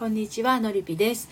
[0.00, 1.28] こんにちはのりぴです。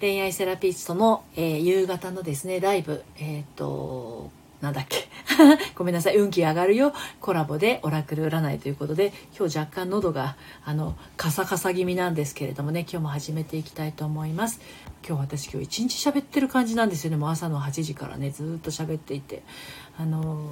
[0.00, 5.08] 恋愛セラピストの、えー、夕方のですねライブえっ、となんだっけ。
[5.74, 6.92] ごめんなさい運気上がるよ。
[7.20, 14.60] コラボでオラクル占いということで今日若干喉があのカサカサ気味なんですけれどもね今日も始めていきたいと思います。
[15.04, 17.16] 今日私今日一日喋ってる感じなんですよね。
[17.16, 19.42] もう朝の8時からねずっと喋っていて。
[19.98, 20.50] あの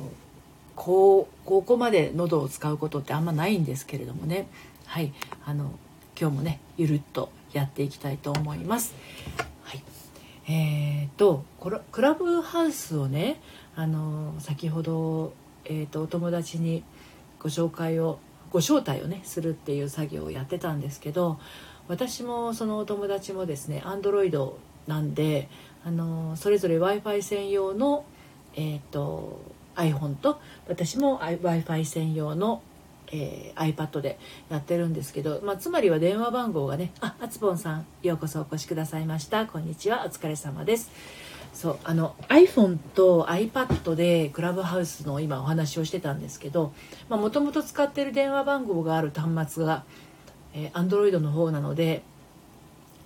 [0.75, 4.49] こうここまで喉を使うことってあんまないんですけれどもね。
[4.85, 5.13] はい。
[5.45, 5.71] あの
[6.21, 8.95] 今日もねゆるっとやっていきたいと思います。
[9.65, 9.83] はい。
[10.49, 13.41] えーと、クラブハウスをね
[13.77, 15.33] あの先ほど、
[15.65, 16.83] えーと、お友達に
[17.39, 18.19] ご紹介を
[18.51, 21.39] ご招待をねするっていう作業をやってたんですけど
[21.89, 25.49] 私もそのお友達もですねアンドロイドなんで
[25.85, 28.05] あのそれぞれ w i f i 専用の、
[28.55, 29.41] えーと
[29.75, 32.63] iPhone と私も w i f i 専用の
[33.13, 34.19] えー、iPad で
[34.51, 39.47] やってるんですけど、まあ、つまりは電話番号がねああつぽんさんようこそお越しくださいました。
[39.47, 40.05] こんにちは。
[40.07, 40.91] お疲れ様です。
[41.53, 46.73] そうあの iPhone と iPad でクラブハウスの今お話をしてたんですけど
[47.11, 49.85] もともと使ってる電話番号がある端末が、
[50.55, 52.03] えー、Android の方なので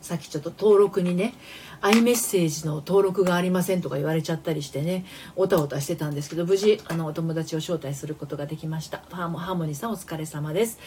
[0.01, 1.35] さっきちょっと登録にね
[1.83, 5.05] iMessage の登録がありませんとか言われちゃったりしてね
[5.37, 9.03] おたおたしてたんですけど無事あのお友達を招待することができました。
[9.11, 10.79] ハーモニーさんお疲れ様です。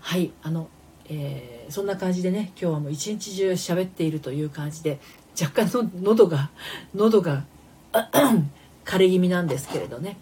[0.00, 0.68] はいあの、
[1.08, 4.98] えー、そんな感じでね今日はもう一日中喋っているという感じで
[5.40, 6.50] 若干の喉が
[6.94, 7.44] 喉が
[8.84, 10.18] 枯れ気味なんですけれどね。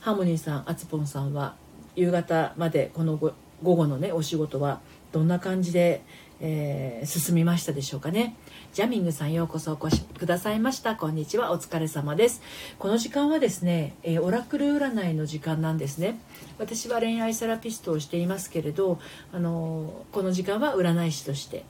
[0.00, 1.54] ハーモニーさんあつぽんさんは
[1.94, 4.80] 夕方までこの午後のねお仕事は
[5.12, 6.02] どんな感じで
[6.42, 8.36] えー、進みましたでしょうかね。
[8.72, 10.96] ジャミングさんようこそお越しくださいました。
[10.96, 11.52] こんにちは。
[11.52, 12.40] お疲れ様です。
[12.78, 16.18] この時間はですね、えー、オラクル占いの時間なんですね。
[16.58, 18.98] 私は恋愛セラピストをしていますけれど
[19.30, 21.66] あのこの時間は占い師として、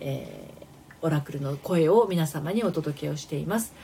[0.00, 3.74] えー、オラクルの声を皆様にお届けをしています。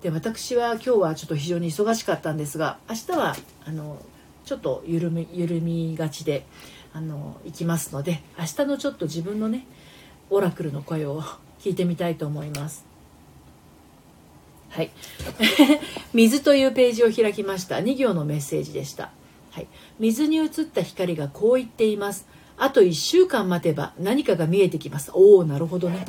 [0.00, 3.34] で私は今日はちょっと非常に忙しかったんですが明日は
[3.66, 4.00] あの
[4.44, 6.46] ちょっと緩み緩みがちで
[6.92, 9.66] あの行きますので明日のちょっと自分のね
[10.30, 11.24] オラクルの声を
[11.60, 12.84] 聞いてみたいと思います。
[14.70, 14.90] はい。
[16.14, 17.76] 水というページを開きました。
[17.76, 19.10] 2行のメッセージでした。
[19.50, 19.66] はい、
[19.98, 22.26] 水に映った光がこう言っています。
[22.56, 25.10] あと1週間待てば何かが見えてきます。
[25.12, 26.04] おおなるほどね。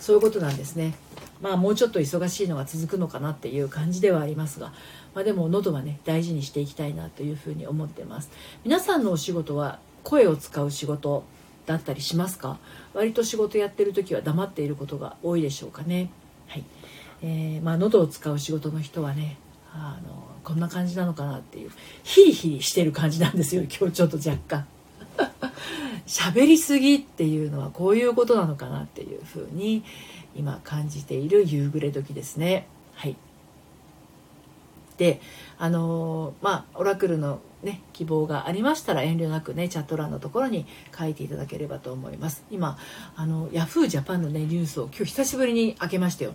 [0.00, 0.94] そういうことなんですね。
[1.40, 4.72] まあもうちょっと忙しいのが続くのかなっていう感じではありますが、
[5.14, 8.30] まあ、でも喉はね大事にしていきたいなというふうに思ってます。
[8.64, 11.22] 皆さんのお仕事は声を使う仕事
[11.66, 12.58] だったりしますか？
[12.94, 16.10] 割と仕事やってる時は黙っていることが多いでしょうかね。
[16.48, 16.64] はい。
[17.22, 19.36] えー、まあ喉を使う仕事の人はね
[19.72, 21.70] あのこんな感じなのかなっていう
[22.02, 24.66] ヒリヒリしてる感じなんですよ 今日ちょっと若干。
[26.06, 29.84] 喋りすぎっていうのはこういうことなのかなっていうふうに
[30.34, 32.66] 今感じている夕暮れ時ですね。
[32.94, 33.16] はい。
[35.00, 35.18] で
[35.58, 40.66] あのまあオラクルのね、希望がありましたら遠慮なくねチャット欄のところに
[40.98, 42.44] 書いていただければと思います。
[42.50, 42.78] 今
[43.16, 46.32] あのヤフージャパンのねニュースを今日久しぶりに開けましたよ。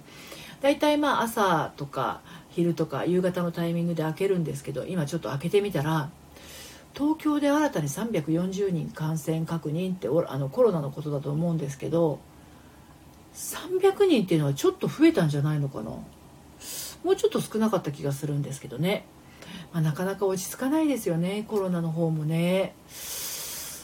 [0.61, 6.09] だいたいまあ朝とか昼とか夕方のタイミングで開けるんですけど今ちょっと開けてみたら
[6.93, 12.19] 東京で新たに340人感染確認ってあのコロナのことだと思うんですけど
[13.33, 15.91] 300人っていうのはちょっと増えたんじゃないのかな？
[17.05, 19.05] もうちょっと少なかった気がするんですけどね。
[19.71, 22.73] まあ、なかなか落ち着かないですよねコロナの方もね。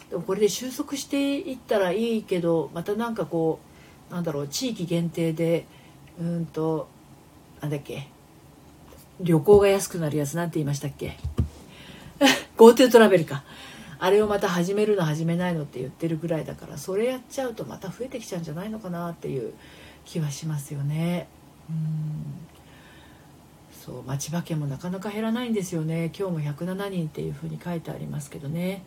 [0.10, 3.60] でもこれで収束していったらいいけどまたなんかこ
[4.10, 5.66] うなんだろう地域限定で
[6.20, 6.88] うんと
[7.62, 8.08] なんだっけ
[9.20, 11.16] 旅行が安くなるやつなんて言いましたっけ？
[12.58, 13.44] GoTo トラベルか。
[14.00, 19.54] あれをまた始めるの始めないのって言ってるぐらいだからそれやっちゃうとまた増えてきちゃうんじゃないのかなっていう
[20.06, 21.28] 気はしますよね。
[21.70, 21.78] うん。
[23.84, 26.12] そうまあ、千葉県もなかなか減らないんですよね。
[26.16, 28.84] 今日も107人っていうふうに書いてありますけどね。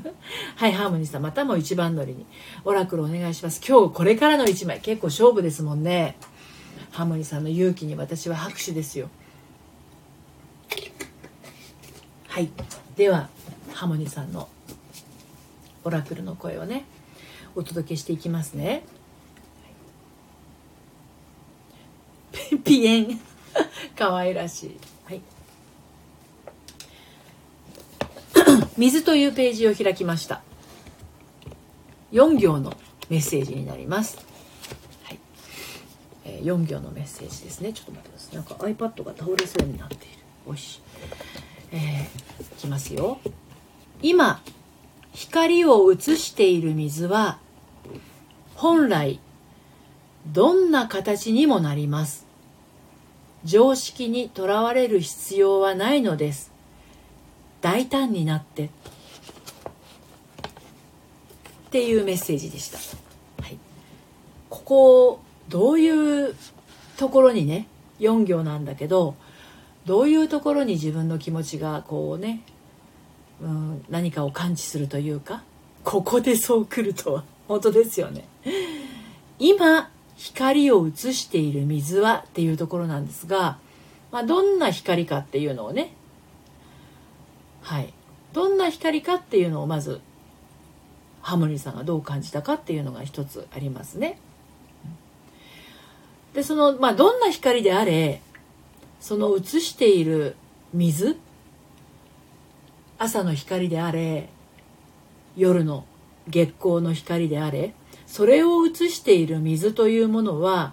[0.56, 2.24] はいハーモニーさんまたも一番乗りに。
[2.64, 3.60] オラクルお願いします。
[3.66, 4.80] 今日これからの1枚。
[4.80, 6.16] 結構勝負ですもんね。
[6.90, 9.10] ハーモニーさんの勇気に私は拍手ですよ。
[12.28, 12.48] はい。
[12.96, 13.28] では
[13.74, 14.48] ハーモニーさんの
[15.84, 16.86] オラクルの声をね
[17.54, 18.84] お届けしていきますね。
[22.64, 23.29] ピ エン。
[24.00, 24.78] 可愛らしい。
[25.04, 25.20] はい。
[28.78, 30.40] 水というページを開きました。
[32.10, 32.74] 4行の
[33.10, 34.16] メッセージになります。
[35.02, 35.18] はい。
[36.24, 37.74] えー、4行のメッセージですね。
[37.74, 38.34] ちょっと待ってください。
[38.36, 40.04] なんか iPad が倒れそうになっている。
[40.46, 40.80] おいし。
[41.70, 43.20] えー、いきますよ。
[44.00, 44.40] 今、
[45.12, 47.38] 光を映している水は、
[48.54, 49.20] 本来、
[50.26, 52.29] どんな形にもなります
[53.44, 56.52] 常識にとらわれる必要はないのです。
[57.60, 58.70] 大胆になって。
[61.70, 62.78] っていうメッセージでした、
[63.44, 63.56] はい、
[64.48, 66.34] ここどういう
[66.96, 67.68] ところにね
[68.00, 69.14] 4行なんだけど
[69.86, 72.42] どういうところに自分の気持ちがこうね、
[73.40, 75.44] うん、何かを感知するというか
[75.84, 78.24] ここでそう来るとは本当ですよね。
[79.38, 83.56] 今光を映している水はっていうところなんですが、
[84.12, 85.94] まあ、どんな光かっていうのをね
[87.62, 87.94] はい
[88.34, 90.02] どんな光かっていうのをまず
[91.22, 94.18] ハモリーさんがどう感じたかっていうのが一つありますね。
[96.34, 98.20] でそのまあどんな光であれ
[99.00, 100.36] その映している
[100.74, 101.16] 水
[102.98, 104.28] 朝の光であれ
[105.36, 105.86] 夜の
[106.28, 107.74] 月光の光であれ
[108.10, 110.72] それを映している水というものは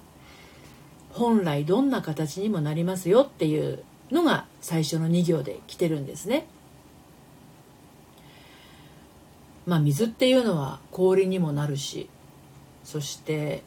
[1.12, 6.48] 本来どんな形にもなりますよっていうのが最初の2行で来てるんですね。
[9.68, 12.10] まあ水っていうのは氷にもなるし
[12.84, 13.62] そして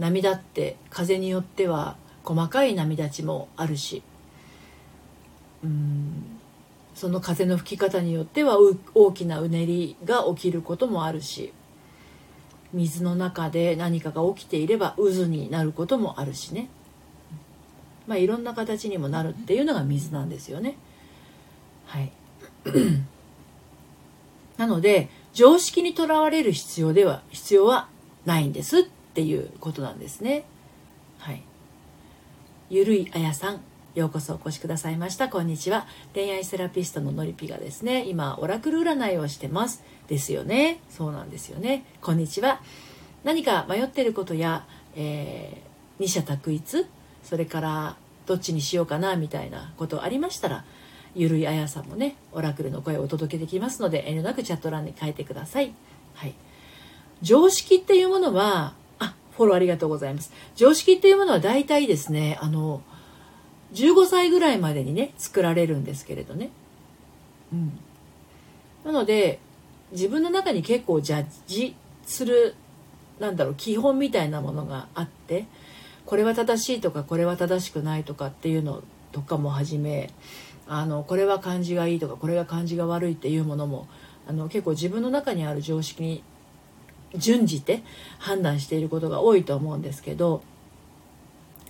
[0.00, 4.02] 波だって風によっては細かい波立ちもあるし
[5.62, 6.40] うん
[6.96, 8.58] その風の吹き方によっては
[8.94, 11.52] 大きなうねりが起きることもあるし
[12.72, 16.68] 水の中で何かが起きていれば渦になることもあるしね。
[18.06, 20.76] まあいろんな形にもなるっていうのが水なんですよね。
[21.86, 22.12] はい。
[24.56, 27.88] なので常識にとらわれる必要では必要は
[28.24, 30.44] ないんですっていうことなんですね。
[31.18, 31.42] はい。
[32.70, 33.60] ゆるいあやさん。
[33.94, 35.28] ようこそお越しくださいました。
[35.28, 35.86] こんにちは。
[36.14, 38.06] 恋愛セラピストののりぴがですね。
[38.06, 39.82] 今オラクル占いをしてます。
[40.08, 40.80] ですよね。
[40.88, 41.84] そうなんですよね。
[42.00, 42.62] こんにちは。
[43.22, 44.64] 何か迷ってることや、
[44.96, 46.86] えー、二者択一
[47.22, 50.64] それからどっちにしようかなみたいなことありましたら
[51.14, 55.74] ゆるいあやさんもねオラクルの声をお届けできますので遠慮なくチャット欄に書いてください。
[56.14, 56.34] はい。
[57.20, 60.32] 常識っていうものはあフォローありがとうございます。
[60.56, 62.82] 常識っていうものは大体ですねあの
[63.72, 66.50] 15歳ぐらいまでにね作られるんですけれどね。
[67.52, 67.78] うん。
[68.84, 69.38] なので
[69.92, 72.54] 自分の中に結構ジャッジする
[73.20, 75.46] なんだろう基本みたいなものがあって
[76.06, 78.82] これは正しいとかこれは正しくないとかっていうの
[79.12, 80.10] とかもはじめ
[80.66, 83.86] あのこれは漢字がいいとかこれが漢字が悪いっていうものも
[84.26, 86.22] あの結構自分の中にある常識に
[87.14, 87.82] 準じて
[88.18, 90.42] 判断していることが多いと思うんですけど、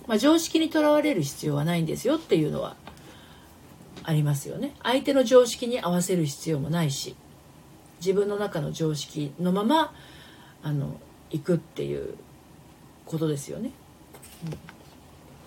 [0.07, 2.75] まあ、常識にとらわれる必要はないんですよっていうのは
[4.03, 4.75] ありますよね。
[4.83, 7.15] 相手の常識に合わせる必要もないし
[7.99, 9.93] 自分の中の常識のまま
[10.61, 12.15] あの行くっていう
[13.05, 13.71] ことですよね。
[14.45, 14.53] うん、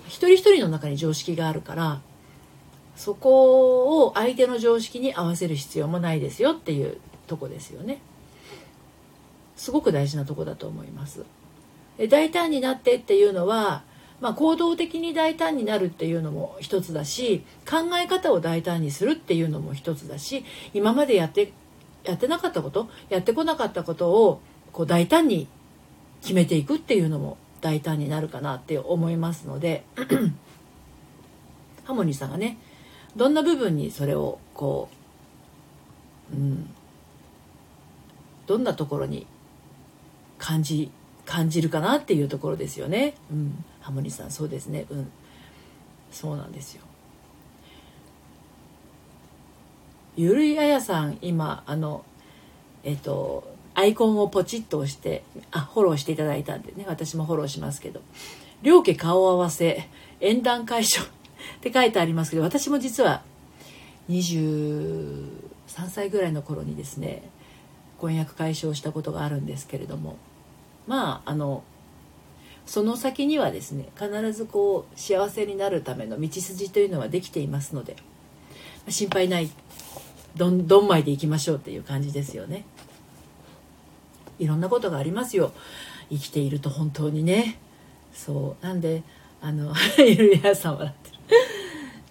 [0.06, 2.00] 一人一人の中に常識があるから
[2.96, 8.00] そこを相手の常識に合わせる必要もないですよっていうとこですよね。
[9.56, 11.24] すごく大事なとこだと思います。
[12.08, 13.82] 大胆になってっていうのは、
[14.20, 21.52] まあ、行動的に大胆になるっていうのも一つだし考え方を大胆にするっていうのも一つだし今までやって
[22.04, 24.40] やってなかったことやってこなかったことを
[24.72, 25.48] こう大胆に
[26.22, 29.84] 決めていくっていうのも大胆になるかなって思いますので
[31.84, 32.58] ハモニーさんがね
[33.16, 34.88] どんな部分にそれをこ
[36.32, 36.70] う、うん、
[38.46, 39.26] どんなところに
[40.38, 40.90] 感じ
[41.24, 43.14] 感じるかなっていうところですよね。
[43.32, 44.84] うん、ハモニさんそうですね。
[44.90, 45.12] うん、
[46.10, 46.82] そうなんですよ。
[50.16, 52.04] ゆるいあやさん今あの
[52.82, 58.00] えっとアイコンをポチッと押してあフォローしていただいたんでね私もフォローしますけど
[58.60, 59.88] 両家顔合わせ
[60.20, 61.08] 縁談解消 っ
[61.60, 63.22] て書いてありますけど私も実は
[64.08, 65.28] 23
[65.88, 67.22] 歳ぐらいの頃にですね
[68.00, 70.16] 婚約解消したことがあるんですけれども
[70.88, 71.62] まああの
[72.66, 77.96] その先にはですね必ずこう幸せになるための道筋というのはできていますので
[78.88, 79.50] 心配ない
[80.36, 82.66] どんどんまいでいきましょうっていう感じですよね。
[84.38, 85.52] いろんなことがありますよ。
[86.10, 87.58] 生きていると本当にね。
[88.12, 88.64] そう。
[88.64, 89.02] なんで
[89.40, 91.16] あの ゆるやさん笑ってる。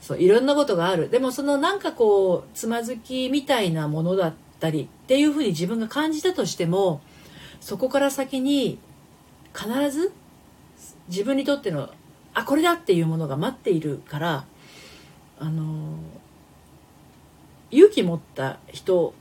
[0.02, 1.10] そういろんなことがある。
[1.10, 7.02] でもそのなんかこうつまずきみたいなものだったりっていうふうに自分が感じたとしても
[7.62, 8.80] そこから先に
[9.54, 10.12] 必ず
[11.08, 11.90] 自分にとっての
[12.34, 14.46] あこれだっていうものが待っているから
[15.40, 15.98] あの
[17.72, 19.14] 勇気持った人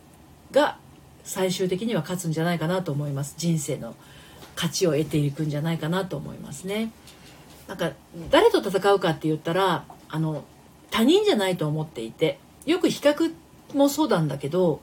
[0.50, 0.78] が
[1.24, 3.94] 最終的には勝つんじゃないかなと思います人生の
[4.56, 6.92] 勝ちを得ていくんじゃないかなと思いますね。
[7.66, 7.92] なんか
[8.30, 10.44] 誰と戦うかって言ったらあの
[10.90, 13.32] 他人じゃないと思っていてよく比較
[13.74, 14.80] もそうなんだけど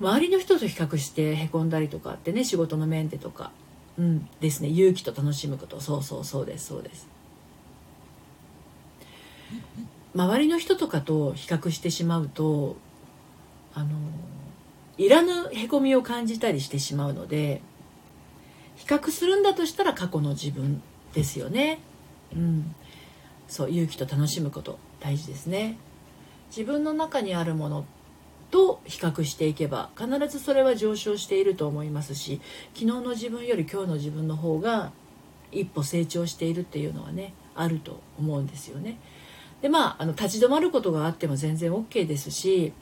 [0.00, 3.52] 周りの人と比較してへこんだりとかってね仕事の面でとか、
[3.98, 4.68] うん、ですね。
[4.68, 5.80] 勇気と楽しむこと。
[5.80, 6.66] そうそうそうです。
[6.66, 7.08] そうです。
[10.14, 12.76] 周りの人とかと比較してしまうと
[13.74, 13.90] あの
[14.96, 17.60] いらぬへこみを感じたりしてしまうので
[18.76, 20.82] 比較するんだとしたら過去の自分
[21.14, 21.80] ですよね。
[22.34, 22.74] うん、
[23.48, 25.76] そう勇気と楽しむこと大事ですね。
[26.50, 27.84] 自分の中にあるもの
[28.50, 32.40] と比較していけば必ずそれは上昇していると思いますし
[32.74, 34.90] 昨日の自分より今日の自分の方が
[35.52, 38.98] 一歩成長しているっていうのはねあると思うんですよね。
[39.62, 42.72] でまああの立ち止まることがあっても全然 OK ですし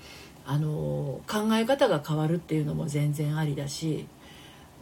[0.45, 4.07] あの考え方が変わるっていうのも全然ありだし、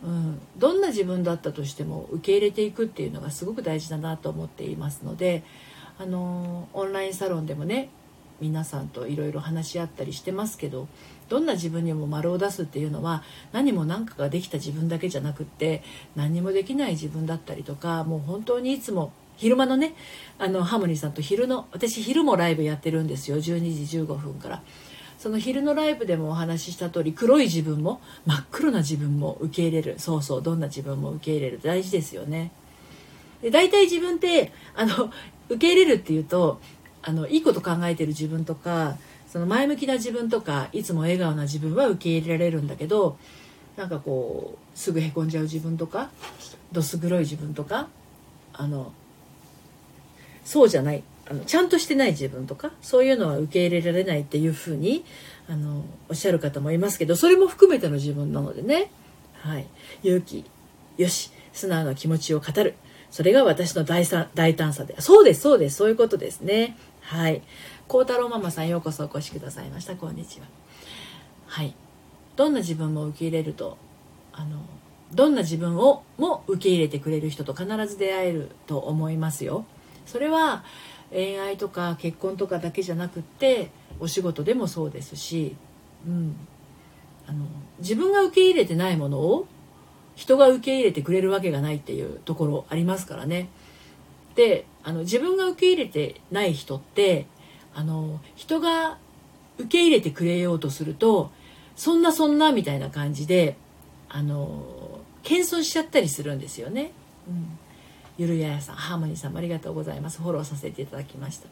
[0.03, 5.45] うん、どんな自分だったとしても受け入れていくっていうのがすごく大事だなと思っていますので
[5.99, 7.89] あのオンラインサロンでもね
[8.41, 10.89] 皆さんといろいろ話し合ったりしてますけど
[11.29, 13.23] どんな自分にも丸を出すっていうのは
[13.53, 15.83] 何も何かができた自分だけじゃなくって
[16.17, 19.95] 何もできない自分だったりとかもう本当にいつも昼間のね
[20.39, 23.43] あのハモニーさんと昼の私昼もライブやってるんですよ12
[23.87, 24.63] 時15分から。
[25.17, 29.95] その昼のライブでもお話しした通り黒い自分も真っ黒な自分も受け入れる。
[29.99, 31.61] そうそうどんな自分も受け入れる。
[31.63, 32.53] 大事ですよね。
[33.41, 35.11] で大体自分ってあの
[35.49, 36.61] 受け入れるっていうと
[37.07, 38.97] あのいいこと考えてる自分とか
[39.29, 43.19] その前向きな自分とかいつも笑顔な自分は受け入れられるんだけど
[43.77, 46.11] なんかこうすぐへこんじゃう自分とか
[46.73, 47.89] どす黒い自分とか
[48.55, 48.93] あの
[50.45, 55.05] そうじゃないあのちゃんとしてない自分とかそういうのは受け入れられないっていうふうに
[55.49, 58.91] あのおっしゃる方もいますけどそれも含めての自分なのでね、
[59.41, 59.67] はい、
[60.03, 60.45] 勇気
[60.97, 62.75] よし素直な気持ちを語る。
[63.11, 65.01] それが私の大大胆さで。
[65.01, 65.77] そうですそうです。
[65.77, 66.77] そういうことですね。
[67.05, 67.43] はい。
[67.87, 69.95] 孝太郎ママさんようこそお越しくださいました。
[69.95, 70.47] こんにちは。
[71.47, 71.75] はい。
[72.35, 73.77] どんな自分も受け入れると
[74.33, 74.63] あの
[75.13, 79.67] どんな自分をも受け入れてくれる人と必ず出会えると思いますよ。
[80.07, 80.65] それは
[81.11, 83.71] 恋愛とか結婚とかだけじゃなくって
[84.01, 85.57] お仕事でもそうですし、
[86.07, 86.35] うん、
[87.29, 87.45] あの
[87.81, 89.47] 自分が受け入れてないものを
[90.17, 93.49] 人が受け入れてくれるわけがないっていうところありますからね。
[94.35, 97.27] であの自分が受け入れてない人って
[97.75, 98.99] あの人が
[99.59, 101.31] 受け入れてくれようとすると
[101.77, 103.57] そんなそんなみたいな感じで
[104.09, 104.65] あの
[105.23, 106.93] 謙遜しちゃったりするんですよね。
[107.29, 107.59] うん。
[108.17, 110.23] ゆるややさんハーモニーさんもありがとうございます。
[110.23, 111.49] フォローさせていただきました、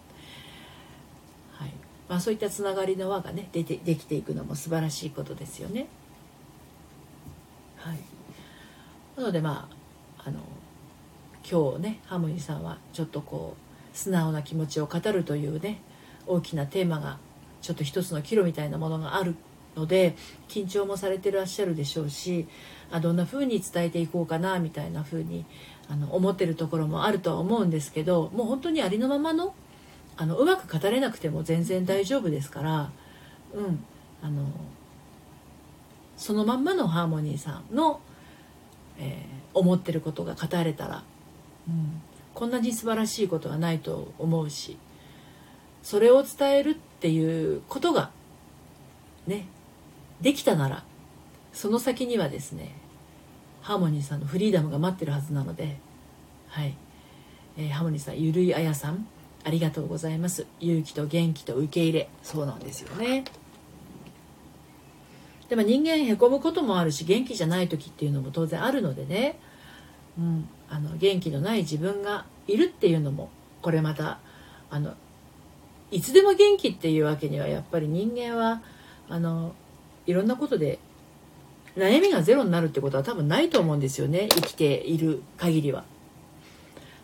[1.53, 1.73] はい。
[2.09, 5.89] まあ、そういったつながりの輪がね出てできていくのも素晴らしいことですよね。
[7.79, 7.99] はい。
[9.17, 9.69] なのでま
[10.19, 10.39] ああの
[11.49, 13.57] 今日ねハーモニーさんはちょっとこ
[13.95, 15.81] う素直な気持ちを語るというね
[16.27, 17.19] 大きなテーマが
[17.61, 19.35] ちょっと一つの岐路みたいなものがある
[19.77, 20.15] ので
[20.49, 22.47] 緊張もされてらっしゃるでしょうし
[22.91, 25.45] あどんな風に伝えていこうかなみたいな風に
[25.89, 29.55] あの思ってるところもあるとは思うんですけどもう本当にありのままの
[30.17, 32.93] あのうまく語れなくても全然大丈夫ですから
[33.55, 33.85] うん
[34.23, 34.47] あの
[36.17, 38.01] そのまんまのハーモニーさんの、
[38.99, 41.03] えー、思ってることが語れたら、
[41.69, 42.03] うん、
[42.35, 44.77] こんなに素晴らしいことはないと思うし
[45.83, 48.11] それを伝えるっていうことが
[49.27, 49.47] ね
[50.21, 50.85] できたなら
[51.53, 52.75] その先にはですね
[53.61, 55.79] ハーモニーさんのフリーダムが待ってるはずなので
[56.49, 56.75] はい、
[57.57, 59.07] えー、ハーモニーさんゆるいあやさん
[59.45, 60.47] ありがとうございます。
[60.61, 62.09] 勇気と元気と受け入れ。
[62.23, 63.25] そうなんですよね。
[65.49, 69.39] でも人間へこむこともあるし元気じゃない時っていうのも当然あるのでね、
[70.17, 73.29] うん、あの元気のない自分がいるっていうのも
[73.61, 74.19] これまた
[74.71, 74.95] あの
[75.91, 78.63] いつでも元気っていうわけにはやっぱり人間は
[79.11, 79.55] あの
[80.07, 80.79] いろんなことで
[81.77, 84.29] 悩みがゼロになるってことは多分ないと思うんですよね。
[84.31, 85.85] 生きている限りは。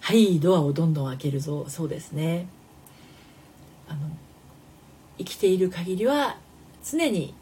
[0.00, 1.66] はいドアをどんどん開けるぞ。
[1.68, 2.48] そうですね。
[3.86, 4.00] あの
[5.18, 6.38] 生きている限りは
[6.82, 7.34] 常に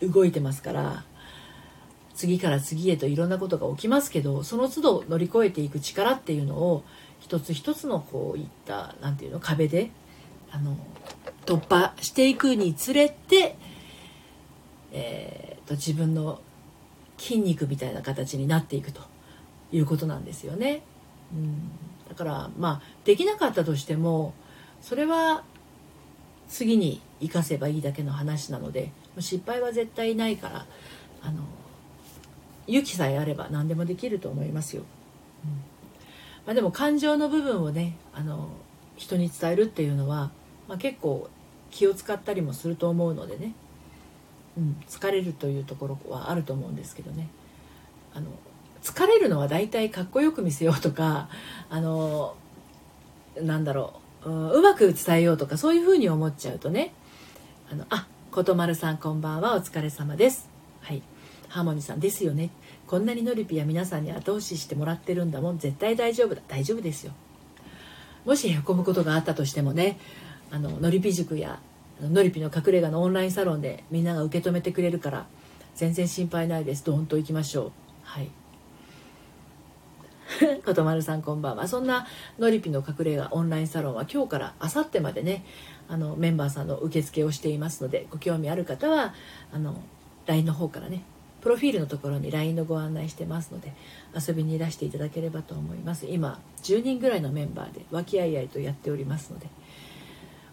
[0.00, 1.04] 動いてますから
[2.14, 6.84] 次から次へといろんなことが起きますけどその都度乗り越えていく力っていうのを
[7.20, 9.90] 一つ一つのこういった何て言うの壁で
[10.50, 10.76] あの
[11.46, 13.56] 突破していくにつれて、
[14.92, 16.40] えーと自分の
[17.18, 19.00] 筋肉みたいな形になっていくと
[19.70, 20.82] いうことなんですよね。
[21.32, 21.70] うん、
[22.08, 24.34] だからまあできなかったとしても
[24.80, 25.44] それは
[26.48, 30.66] 次に生かせばいいだけの話なので失敗は絶対ないから
[31.22, 31.44] あの
[32.66, 34.82] 勇気さえあれば何でもできると思いますよ、
[35.44, 35.50] うん。
[36.46, 38.48] まあ、でも感情の部分をねあの
[38.96, 40.30] 人に伝えるっていうのは、
[40.68, 41.28] まあ、結構
[41.70, 43.54] 気を使ったりもすると思うのでね、
[44.56, 47.28] うん、疲れるというところはあると思うんですけどね。
[48.14, 48.26] あの
[48.82, 51.28] 疲れるのは大体かっこよく見せようとか
[51.70, 52.34] あの
[53.40, 56.92] なんだろう、うん、うまく伝えようとかそういうふうに思っちゃうとね
[57.70, 60.48] あのあことまるさんこんばんはお疲れ様です。
[60.80, 61.02] はい
[61.52, 62.48] ハーモニーさんですよね。
[62.86, 65.58] こんなにノリピや皆さんに後押ししてもらってるんだもん。
[65.58, 66.40] 絶対大丈夫だ。
[66.48, 67.12] 大丈夫ですよ。
[68.24, 69.98] もしへこむことがあったとしてもね
[70.50, 71.60] あのノリピ塾や
[72.00, 75.26] ノリピの隠れ家のオンラインサロンでみんなが受け止めてくれるから
[75.74, 76.86] 全然心配ないです。
[76.86, 77.72] どんと行きましょう。
[78.02, 78.30] はい。
[80.64, 81.68] ことまるさんこんばんは。
[81.68, 82.06] そんな
[82.38, 85.44] のりぴの隠れ家オンラインサロンは今日からあさってまでね
[85.86, 89.12] あのメンバーさんの受付をしていますのでご興味ある方は
[89.52, 89.76] あの
[90.24, 91.02] LINE の方からね
[91.42, 93.72] プロフィールのところに LINE のご案内してますので
[94.16, 96.06] 遊びにいらしていただければと思います。
[96.06, 99.48] 今10人ぐらいのメンバーで和気あいあいとやっておりますので。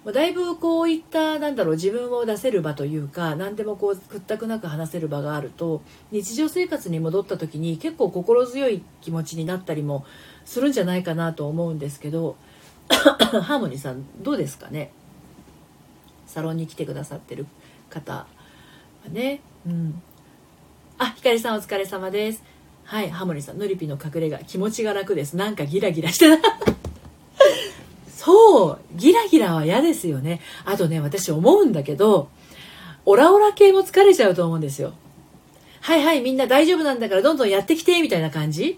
[0.05, 5.81] だいぶこういったなんだろう自分を出せる場というか何でもこう屈託なく話せる場があると
[6.11, 10.05] 日常生活に戻った時に結構心強い気持ちになったりも
[10.45, 12.37] するんじゃないかなと思うんですけど
[12.87, 14.91] ハーモニーさんどうですかね？
[16.25, 17.45] サロンに来てくださってる
[17.89, 18.27] 方は
[19.09, 19.41] ね。
[19.65, 20.01] うん。
[20.99, 22.43] あひかりさんお疲れ様です。
[22.83, 25.37] はいハモニーさんのりぴの隠れ家気持ちが楽です。
[25.37, 26.25] なんかギラギラして
[28.09, 30.41] そうギラギラは嫌ですよね。
[30.65, 32.27] あとね私思うんだけど
[33.05, 34.93] オラオラ系も疲れちゃうと思うんですよ。
[35.79, 38.77] はいはいみんな大丈夫なんだからどんどんやってきてみたいな感じ。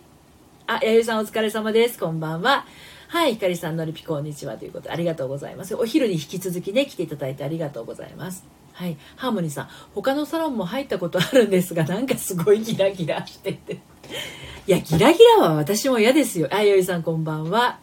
[0.67, 1.97] あやゆさんお疲れ様です。
[1.97, 2.67] こんばんは。
[3.07, 4.57] はいひかりさんのりぴこんにちは。
[4.57, 5.73] ということでありがとうございます。
[5.73, 8.45] お昼に引き続きね来ていただいてありがとうございます。
[8.81, 13.73] はい、ハーモニーさん他のサロンも入ったことあるんですがなんかすごいギラギラしてて。
[14.65, 16.47] いやギラギラは私も嫌ですよ。
[16.49, 17.77] あよいさんこんばんは。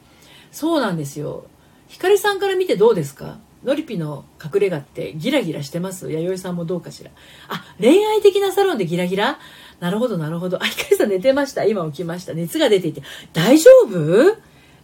[0.51, 1.47] そうなんですよ。
[1.87, 3.39] ひかりさんから見てどうですか？
[3.63, 6.11] のりぴの隠れ家ってギラギラしてます？
[6.11, 7.13] 弥生さんもどうかしら。
[7.49, 9.39] あ恋愛的なサロンでギラギラ？
[9.79, 10.61] なるほどなるほど。
[10.61, 11.65] あひかりさん寝てました。
[11.65, 12.35] 今起きました。
[12.35, 13.03] 熱が出ていて。
[13.33, 14.37] 大丈夫？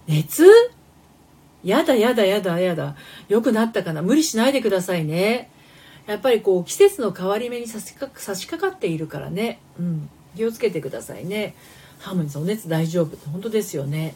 [0.06, 0.44] 熱？
[1.64, 2.94] やだやだやだやだ。
[3.28, 4.00] よくなったかな？
[4.00, 5.50] 無理しないでくださいね。
[6.06, 11.54] やっぱりこう季節の変わり目に差しか差し掛かっているからね、うん、気をつけてくださいね。
[11.98, 13.16] ハーモニーさんお熱大丈夫？
[13.30, 14.14] 本当ですよね。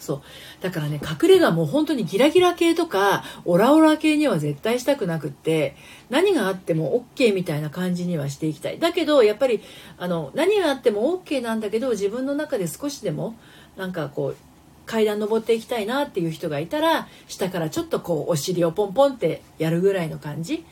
[0.00, 0.22] そう。
[0.60, 5.76] だからね隠れ家も本当にギラギラ系とかオラオラ系には絶対したくなくって
[6.08, 8.78] 何があっても OK みたいな感じにはしていきたい。
[8.78, 9.60] だけどやっぱり
[9.98, 13.36] あの何があっても OK なんだけど自分の中で少しでも
[13.76, 14.36] なんかこう
[14.88, 20.64] 階段登っていきたいなっていう人がいたら下からちょっとこうお尻をポンポンってやるぐらいの感じ、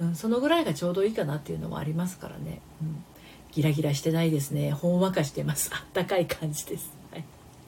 [0.00, 3.04] うん、そのぐらいがちょうどいいかなっていうのもありますからね、うん、
[3.52, 4.70] ギラギラしてないですね。
[4.70, 5.70] ほんわかしてます。
[5.74, 6.90] あったかい感じです。
[7.10, 7.24] はい。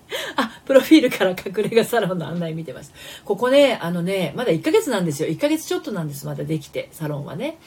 [0.37, 2.93] あ、プロフィールから隠れ家サロンの案内見てます。
[3.25, 5.29] ここね、あのね、まだ1ヶ月なんですよ。
[5.29, 7.59] 1ヶ月ちょっとなんです、まだできて、サロンはね。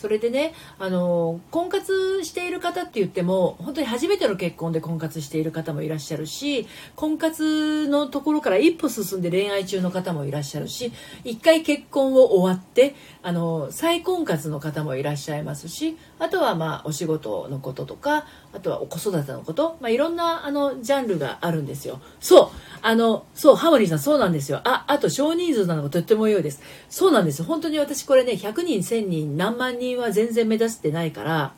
[0.00, 10.90] それでね、あの、婚活している方って言っても、本当に初めての結婚で婚活している方もいらっしゃるし、婚活のところから一歩進んで恋愛中の方もいらっしゃるし、
[11.22, 22.00] 一回結婚を終わって、あの、再婚活の方もいらっしゃいますし、あとはまあ、お仕事のこととか、あとはお子育てのこと、まあ、いろんな、あの、ジャンルがあるんですよ。
[22.20, 22.48] そう
[22.82, 24.62] あの、そう、ハモリーさん、そうなんですよ。
[24.64, 26.62] あ、あと少人数なのがとっても良いです。
[26.88, 27.42] そうなんです。
[27.42, 31.54] 本当に私これね、100人、1000人、何万人人は全然目指してないから、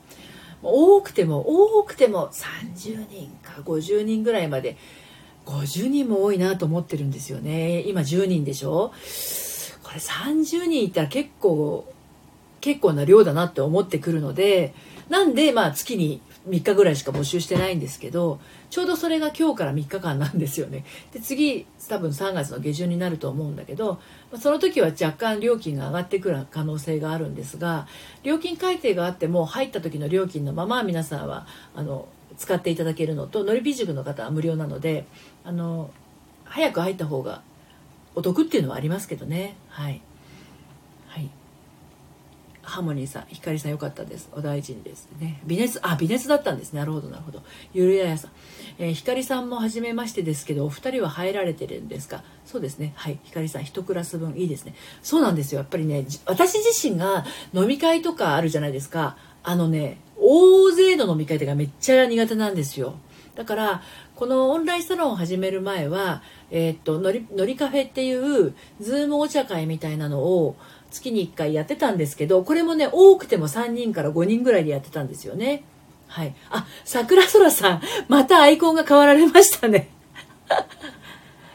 [0.62, 1.44] 多くても、
[1.78, 4.76] 多くても30人か50人ぐらいまで、
[5.46, 7.80] 50人も多いなと思ってるんですよね。
[7.80, 8.92] 今10人でしょ？
[9.82, 11.92] これ30人いたら結構、
[12.60, 14.72] 結構な量だなって思ってくるので、
[15.08, 20.84] なんで、まあ月に3日ぐらいしか募集してないんですけどちょうどそれが今日から3日間なんですよね。
[21.12, 24.00] で次多分3月の下旬になると思うんだけど
[24.40, 27.86] その時は若干料金が上がってくる可能性があるんですが
[28.22, 35.06] 料金改定があっても入った時の料金のまま皆さんはあの使っていただけるのとのりび塾の方は無料なので
[35.44, 35.90] あの
[36.44, 37.42] 早く入った方が
[38.14, 39.56] お得っていうのはありますけどね。
[39.68, 40.02] はい。
[42.62, 44.28] ハーモニーさん、ひかりさんよかったです。
[44.32, 45.40] お大事にですね。
[45.46, 46.80] 微熱、あ、微熱だったんですね。
[46.80, 47.42] なるほど、なるほど。
[47.74, 48.30] ゆるややさん。
[48.78, 52.22] えー、ひかりさんも初めましてですけど、お二人は入られてるんですか？
[52.46, 52.92] そうですね。
[52.96, 53.18] はい。
[53.24, 54.74] ひかりさん、一クラス分いいですね。
[55.02, 55.58] そうなんですよ。
[55.58, 59.16] やっぱりね、私自身が飲み会とかあるじゃないですか。
[59.42, 62.94] あのね、大勢の飲み会とかめっちゃ苦手なんですよ。
[63.34, 63.82] だから、
[64.14, 70.54] このオンラインサロンを始める前は、えー、っと、のり、のりカフェっていう、ズームお茶会みたいなのを、
[70.92, 75.64] 月に1回やってたんですけどこれもね多くても3人から5人ぐらいでやってたんですよね
[76.12, 76.34] はい。
[76.50, 79.88] あ、桜空さん、またアイコンが変わられましたね。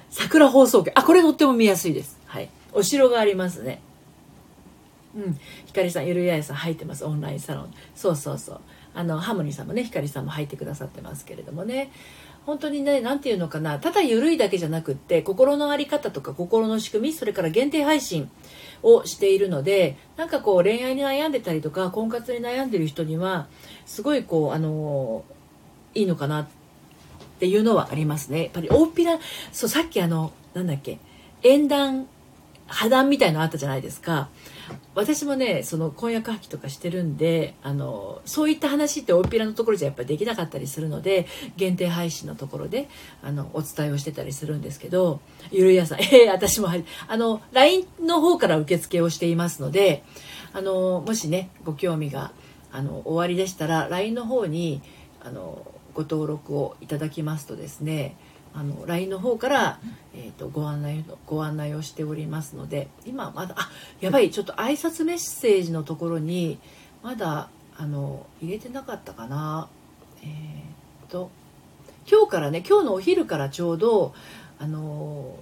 [0.10, 0.91] 桜放送局。
[0.97, 2.17] あ、これとっても見やすいです。
[2.26, 2.50] はい。
[2.73, 3.82] お城がありますね。
[5.15, 5.39] うん。
[5.67, 7.06] ひかりさん、ゆるややさん入ってます。
[7.06, 7.73] オンラインサロン。
[7.95, 8.62] そうそうそう。
[8.95, 11.91] あの、ハモニーさんもね、ひかりさんも入ってくださってますけれどもね。
[12.47, 18.32] 本当にね、何て言うのかな、ただ緩いだけじゃなくって、心の在り方とか心の仕組み、それから限定配信
[18.84, 23.48] をしているので、なんかこう恋愛に悩んでたりとか、婚活に悩んでる人には、
[23.86, 25.24] すごいこう、あの、
[25.94, 26.48] いいのかなっ
[27.40, 28.44] ていうのはありますね。
[28.44, 29.20] やっぱり大っぴら、
[29.52, 31.00] そう、さっきあの、なんだっけ、
[31.44, 32.08] 縁談、
[32.68, 34.30] 破談みたいのあったじゃないですか。
[34.95, 42.89] 私もねその婚約破棄とかしてるんであのそういった話って大っぴらのところじゃやっぱできなかったりするので限定配信のところで
[43.21, 45.19] あのお伝えをしてたりするんですけど
[45.51, 46.69] ゆるやさん えー、私も
[47.08, 50.03] あの LINE の方から受付をしていますので
[50.53, 52.32] あのもしねご興味が
[52.71, 54.82] あの終わりでしたら LINE の方に
[55.21, 58.15] あのご登録をいただきますとですね
[58.58, 59.80] あの LINE の方から、
[60.15, 63.70] えーと、ご案内ご案内をしておりますので今まだあ
[64.02, 66.58] やばいちょっと挨拶メッセージのところに
[67.04, 69.70] まだあの入れてなかったかな。
[70.24, 71.30] えっ、ー、と
[72.10, 74.15] 今日からね今日のお昼からちょうど
[74.58, 75.36] あの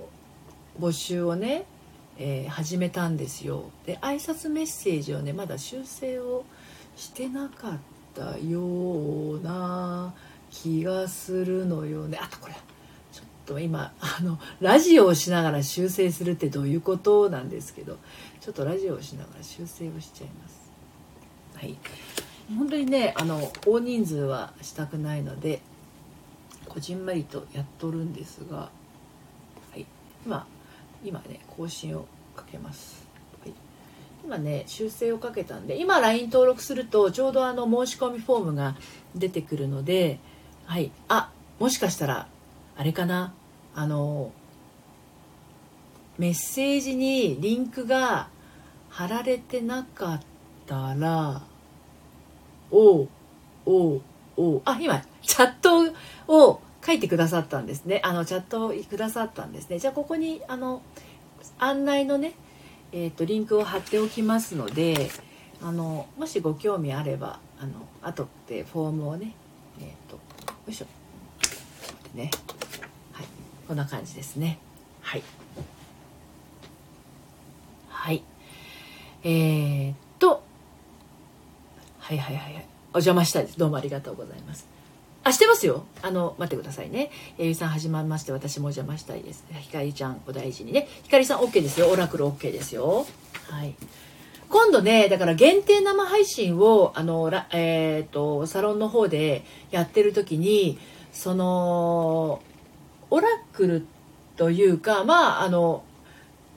[0.77, 1.63] 募集をね、
[2.17, 3.71] えー、始めたんですよ。
[3.85, 6.43] で挨拶メッセージをねまだ修正を
[6.97, 7.77] してなかっ
[8.13, 10.13] たような
[10.51, 12.19] 気がするのよね。
[12.21, 12.55] あとこれ。
[13.45, 17.97] と今あのラジオをしながら修正するってどういうことなんですけど
[18.41, 20.71] ちょっとラジオをしながら修正をしちゃいます。
[21.55, 21.77] はい。
[22.55, 25.61] 本当にねあの大人数はしたくないので
[26.67, 28.69] こじんまりとやっとるんですが、は
[29.75, 29.85] い、
[30.25, 30.45] 今
[31.03, 32.05] 今ね更新を
[32.35, 33.07] かけます、
[33.43, 33.53] はい、
[34.23, 38.75] 今ね修正をかけたんで今 LINE 登録するとちょうどあの申し込みフォームが
[39.15, 40.19] 出てくるので
[40.65, 40.91] はい。
[41.07, 42.27] あもしかしたら
[42.77, 43.33] あれかな？
[43.73, 44.31] あの
[46.17, 48.29] メッセージにリンクが
[48.89, 50.21] 貼られてなかっ
[50.65, 51.41] たら
[52.71, 53.09] おう
[53.65, 54.01] おう
[54.37, 54.61] おう。
[54.65, 55.93] あ今チャット
[56.27, 58.01] を書いてくださったんですね。
[58.03, 59.79] あのチャットをくださったんですね。
[59.79, 60.81] じゃあここにあの
[61.59, 62.33] 案内のね
[62.91, 65.09] えーと、リンクを貼っておきますので
[65.61, 69.33] あのもしご興味あればあの後でフォームをね
[69.81, 70.21] えっ、ー、とよ
[70.69, 70.85] いしょ。
[72.13, 72.31] ね。
[73.67, 74.59] こんな感じですね
[75.01, 75.23] はい
[77.89, 78.23] はい
[79.23, 80.43] えー、っと
[81.99, 84.75] はいはいはいはいお邪魔したいですどうもありがとうございます
[85.27, 85.85] あ、してますよ。
[86.03, 87.09] あの、待ってくださいね。
[87.39, 89.43] えゆさん始まりまして、私もお邪魔したいです。
[89.59, 90.87] ひかりちゃん、お大事にね。
[91.01, 91.89] ひかりさん OK ですよ。
[91.89, 93.07] オラクル OK ですよ。
[93.49, 93.73] はい。
[94.49, 100.77] 今度ね、だから限定生配信を、あの、えっ、ー、と、サロンの方でやってる時に、
[101.11, 102.43] その、
[103.15, 103.85] オラクル
[104.35, 105.85] というかまああの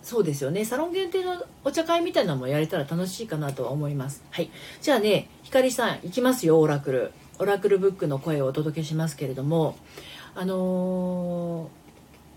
[0.02, 0.64] そうですよね。
[0.64, 4.24] サロン限定のお茶会みたいなのもやれたら楽しいかなとは思います。
[4.32, 4.50] はい。
[4.80, 7.12] じゃあねひかりさん行きますよオラクル。
[7.38, 9.76] オラクルブックの声をお届けしますけれども。
[10.34, 11.70] あの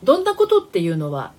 [0.04, 1.34] ー、どんなことっていうのは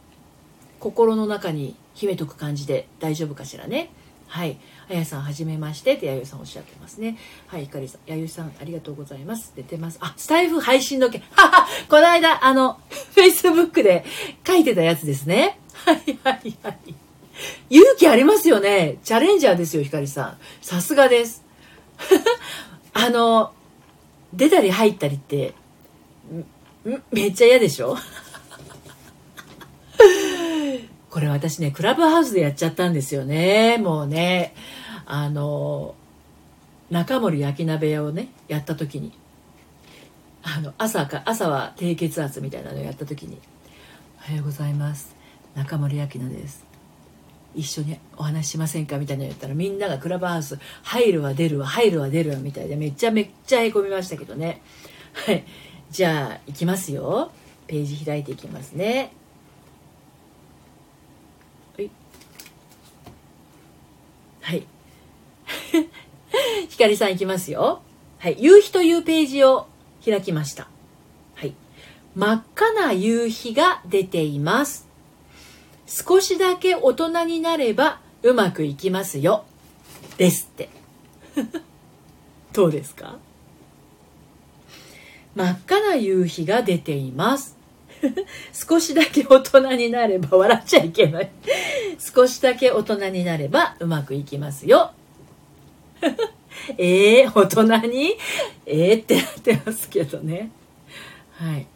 [0.80, 3.90] 心の中に秘めとく感じで大丈夫かしらね。
[4.32, 4.56] はい。
[4.88, 7.18] あやさん、はじめましてってやゆさんおっしゃってますね。
[7.48, 9.52] はい、ひかりさん、やゆさん、ありがとうございます。
[9.54, 9.98] 出てます。
[10.00, 11.22] あ、スタイフ配信の件。
[11.32, 12.80] ははこの間、あの、
[13.14, 14.06] Facebook で
[14.46, 15.58] 書いてたやつですね。
[15.84, 16.94] はいはいはい。
[17.68, 18.96] 勇気ありますよね。
[19.04, 20.38] チャレンジャーですよ、ひかりさん。
[20.62, 21.44] さすがです。
[22.94, 23.52] あの、
[24.32, 25.52] 出たり入ったりって、
[27.10, 27.98] めっちゃ嫌でしょ？
[31.12, 33.76] これ私ね、クラブハウスでやっちゃったんですよね。
[33.76, 34.54] もうね、
[35.04, 35.94] あの、
[36.88, 39.12] 中森焼き鍋屋をね、やった時に、
[40.42, 43.38] あの、朝か、朝は低血圧みたいなのをやった時に、
[44.20, 45.14] おはようございます。
[45.54, 46.64] 中森明菜です。
[47.54, 54.62] 一緒にお話ししませんかみたいなの言ったらみんながクラブハウス入るわ出るわ入るわ出るわみたいでめちゃめちゃへこみましたけどね
[55.12, 55.44] はい
[55.90, 57.30] じゃあ行きますよ
[57.66, 59.12] ページ開いていきますね
[64.42, 64.66] はい。
[66.68, 67.82] ひかりさんいきますよ。
[68.18, 68.36] はい。
[68.38, 69.66] 夕日というページを
[70.04, 70.68] 開きました。
[71.34, 71.54] はい。
[72.14, 74.86] 真っ赤な夕日が出ています。
[75.86, 79.44] 少しだけ大人になればうまくいきますよ。
[80.16, 80.68] ですって。
[82.52, 83.18] どうですか？
[85.34, 87.56] 真っ赤な夕日が出ています。
[88.52, 91.30] 少しだけ大人になれば笑っちゃいけない
[91.98, 94.92] 少しだけ大人になればうまくいきますよ
[96.78, 98.16] えー、大人に？
[98.66, 100.50] えーってなってますけどね。
[101.32, 101.66] はい。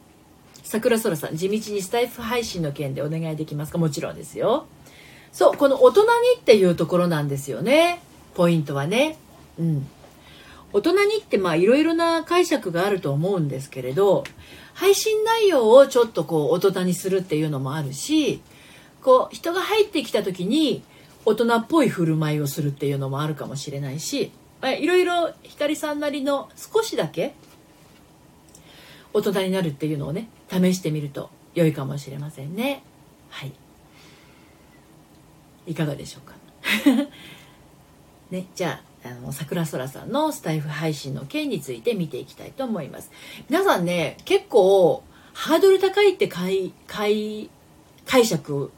[0.62, 3.78] 桜空さん、地道にスタイフ配信の件でお願いできますか？
[3.78, 4.66] もちろんですよ。
[5.32, 6.08] そう、この大人に
[6.38, 8.00] っていうところなんですよね。
[8.34, 9.16] ポイントはね。
[9.58, 9.88] うん。
[10.72, 14.24] 大人にってまあいろいろな解釈があると思うんですけれど、
[14.74, 18.42] 配信内容をちょっとこう大人にするっていうのもあるし、
[19.02, 20.82] こう人が入ってきた時に
[21.24, 27.34] 大人っぽい振る舞いをするっていうのもあるかもしれないし、いろいろ光さんなりの少しだけ
[29.14, 32.82] 大人になるっていうのをね、試してみると良いかもしれませんね。
[33.30, 33.52] はい。
[35.66, 36.34] いかがでしょうか？
[38.30, 43.10] ね、じゃああの桜空さんのスタイフ配信の件について見ていきたいと思います
[43.48, 47.50] 皆さんね結構ハードル高いって解解
[48.06, 48.72] 解釈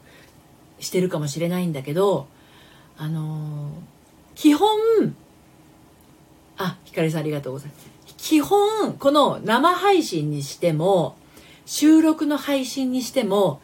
[0.79, 2.27] してるかもしれないんだけど
[2.97, 3.71] あのー、
[4.35, 4.69] 基本
[6.57, 11.15] あひかりさんありがとうございます基本この生配信にしても
[11.65, 13.61] 収録の配信にしても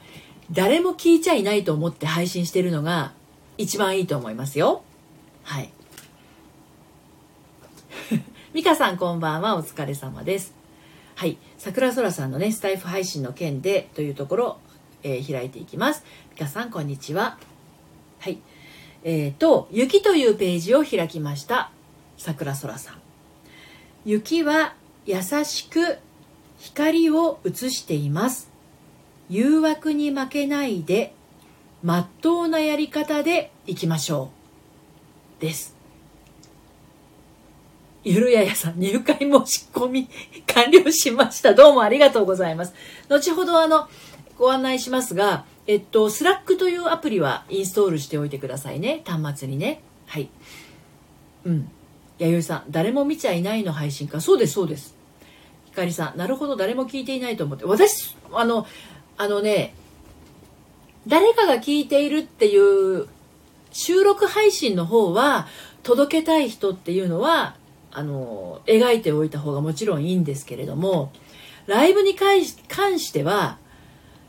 [0.52, 3.14] 誰も聞いちゃいないと思って配信してるのが
[3.58, 4.84] 一番いいと思いますよ。
[5.44, 5.70] はい。
[8.56, 9.58] ミカさんこんばんは。
[9.58, 10.56] お疲れ様です。
[11.16, 11.38] はい。
[11.58, 14.58] 桜空さんのね、スタイフ配信の件でというところ、
[15.04, 16.06] えー、開いていきます。
[16.32, 17.38] ミカさんこんにちは。
[18.20, 18.40] はい。
[19.04, 21.70] えっ、ー、と、雪というページを開きました。
[22.16, 23.02] 桜空さん。
[24.06, 24.74] 雪は
[25.06, 25.98] 優しく
[26.58, 28.50] 光を映しています。
[29.28, 31.14] 誘惑に負けないで
[31.84, 34.32] まっとうなやり方でいきましょ
[35.40, 35.75] うです
[38.06, 40.08] ゆるややさん入会申し込み
[40.46, 41.56] 完了しました。
[41.56, 42.74] どうもありがとうございます。
[43.10, 43.90] 後ほどあの
[44.38, 49.02] ご案内しますがえっとスラックというアプリはインストールしておいてくださいね。
[49.06, 49.82] 端末にね。
[50.06, 50.30] はい。
[51.46, 51.72] うん。
[52.20, 54.22] 弥生さん誰も見ちゃいないの配信か。
[54.22, 54.96] そうですそうです。
[55.66, 57.66] ひかりさんなるほど誰も聞いていないと思って。
[57.66, 58.68] 私あの
[59.18, 59.74] あのね
[61.08, 63.08] 誰かが聞いているっていう
[63.72, 65.48] 収録配信の方は
[65.82, 67.56] 届けたい人っていうのは
[67.98, 71.12] あの描いておいた方がもちろんいいんですけれども
[71.66, 72.44] ライブに関
[73.00, 73.58] しては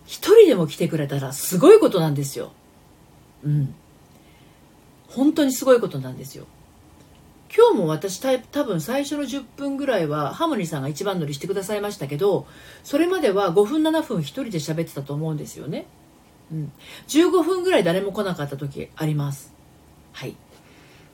[0.07, 2.53] 一人でも来てくれたらすごいことなんですよ。
[3.45, 3.75] うん。
[5.09, 6.47] 本当にすごいことなんですよ。
[7.55, 12.47] 今日も私多分最初の10分ぐらいはハモニーさんが一番乗りしてくださいましたけど
[12.85, 15.87] それまでは5分7分一人で喋ってたと思うんですよね。
[16.53, 16.73] うん、
[17.09, 19.53] 15分ぐらい誰も来なかった時あります
[20.13, 20.37] はい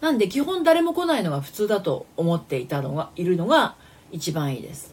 [0.03, 3.77] なんで基本誰も来ないのが普通だと思っていたのがいるのが
[4.11, 4.93] 一番いいです、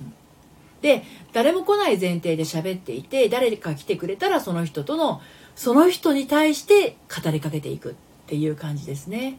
[0.00, 0.14] うん、
[0.80, 5.20] で誰も来ない前提で喋っていて誰か来てくれたらその人との
[5.56, 7.94] その人に対して語りかけていくっ
[8.28, 9.38] ていう感じですね。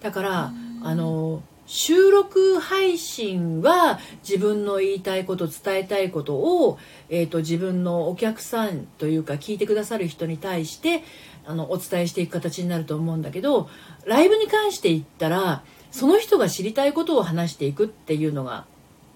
[0.00, 0.52] だから
[0.82, 11.02] あの収録配信は自分の言いたいこと伝えたいことを、えーと、自分のお客さんというか聞いてくださる人に対して
[11.46, 13.68] あのお伝えしていく形になると思うんだけど
[14.04, 18.66] ライブに関して言ったらその人が知りたいことを話していくっていうのが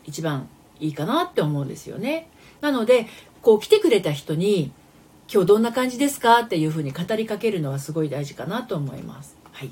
[0.05, 2.29] 一番いいかなって思うんですよね。
[2.61, 3.07] なので
[3.43, 4.71] こう来てくれた人に
[5.33, 9.37] 「今日どんな感じですか?」っていうふうに語りかけるのはすごい大事かなと思います。
[9.53, 9.71] はい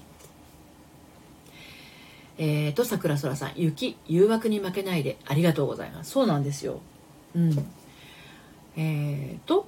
[2.41, 6.13] えーと、桜空さん、雪、誘惑に負けないでありがとうございます。
[6.13, 6.81] そうなんですよ。
[7.35, 7.67] うん。
[8.77, 9.67] えーと、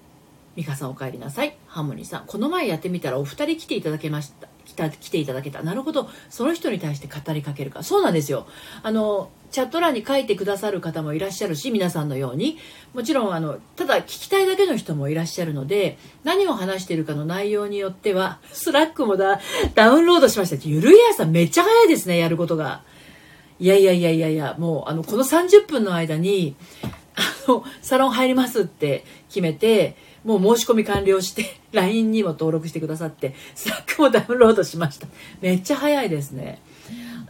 [0.60, 1.56] 美香さんお帰りなさい。
[1.68, 4.46] ハーモニーさん、この前やってみたらお二人来ていただけました。
[4.66, 5.62] 来た来ていただけた。
[5.62, 6.10] なるほど。
[6.28, 7.82] その人に対して語りかけるか。
[7.82, 8.46] そうなんですよ。
[8.82, 12.58] あの、チャット欄に書いてくださる方もいらっしゃるし、皆さんのように。
[12.92, 19.40] もちろん、あの、ただ聞きたいだけの人もいらっしゃるので、何を話しているかの内容によっては、スラックもだ、
[19.74, 20.68] ダウンロードしました。
[20.68, 22.82] ゆるやさんめっちゃ早いですね、やることが。
[23.58, 26.54] いやいやいやいやいや、もう、あの、この30分の間に、
[27.14, 35.06] あの、サロン入りますって決めて、もう申し込み完了して、 LINE にも登録してくださって、スラックもダウンロードしました。
[35.40, 36.60] めっちゃ早いですね。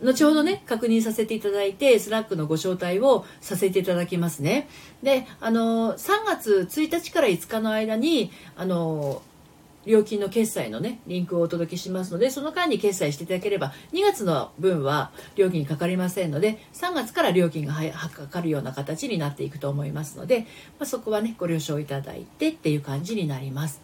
[0.03, 4.69] 後ほどね確認させていただいてスラックのご招待をさせていただきますね
[5.03, 9.23] であの3月1日から5日の間にあの
[9.87, 20.47] 料金の決済のねリンクをお届けしますのでその間に決済していただければ2月の分は料金かかりませんので3月から料金がかかるような形になっていくと思いますので、ま
[20.81, 23.81] あ、そこはねご了承いただいてっていう感じになります。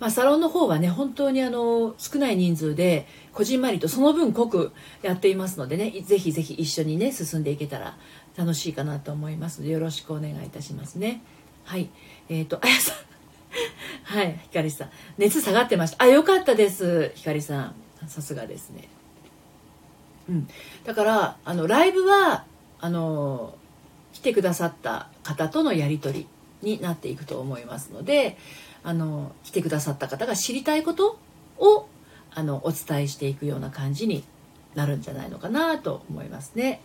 [0.00, 7.96] まあ、サロンの方はね本当にあの少ない人数でこじんまりとその分濃くやっていますのでねぜひぜひ一緒にね進んでいけたら
[8.36, 11.22] 楽しいかなと思いますのでよろしくお願いいたしますね。
[11.64, 11.88] はい。
[12.28, 13.11] えっ、ー、とあやさん。
[14.04, 14.90] はいひかりさん。
[15.18, 16.04] 熱下がってました。
[16.04, 17.74] あよかったですひかりさん。
[18.08, 18.88] さすがですね。
[20.28, 20.48] うん、
[20.84, 22.44] だからあのライブは
[22.80, 23.54] あの
[24.12, 26.26] 来てくださった方とのやり取
[26.62, 28.36] りになっていくと思いますので
[28.84, 31.18] あの来てくださった方が知りたいこと
[31.58, 31.88] を
[32.34, 34.24] あのお伝えしていくような感じに
[34.74, 36.80] なるんじゃないのかなと思いますね。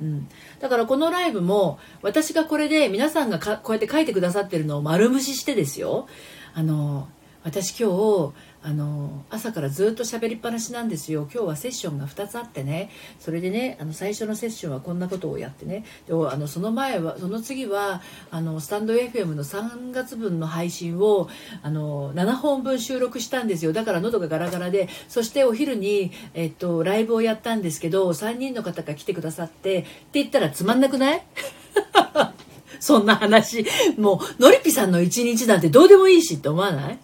[0.00, 0.28] うん、
[0.60, 6.06] だからこのライブも私がこれで皆さんがこうやって書いてくださってるのを丸無視してですよ。
[6.54, 7.08] あの
[7.44, 11.28] 私今日あの朝からずっと喋りっぱなしなんですよ。
[11.32, 12.90] 今日はセッションが2つあってね。
[13.20, 15.84] それでねあの最初のセッションはこんなことをやってね。
[16.06, 21.28] であのその前はその次はあのスタンド FM の3月分の配信を
[21.62, 23.72] あの7本分収録したんですよ。
[23.72, 31.22] だから喉がガラガラでそしてお昼に、えっと、ライブをやったんですけど3人の方が来てくださってって言ったらつまんなくない？
[32.80, 33.64] そんな話。
[33.96, 36.98] もうのりぴさんの一日なんてどうでもいいしって思わない？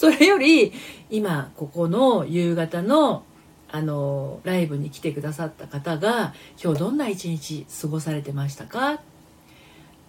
[0.00, 0.72] それより
[1.10, 3.22] 今ここの夕方の
[3.70, 9.02] あのライブに来てくださった方が今日どんな一日過ごされてましたか？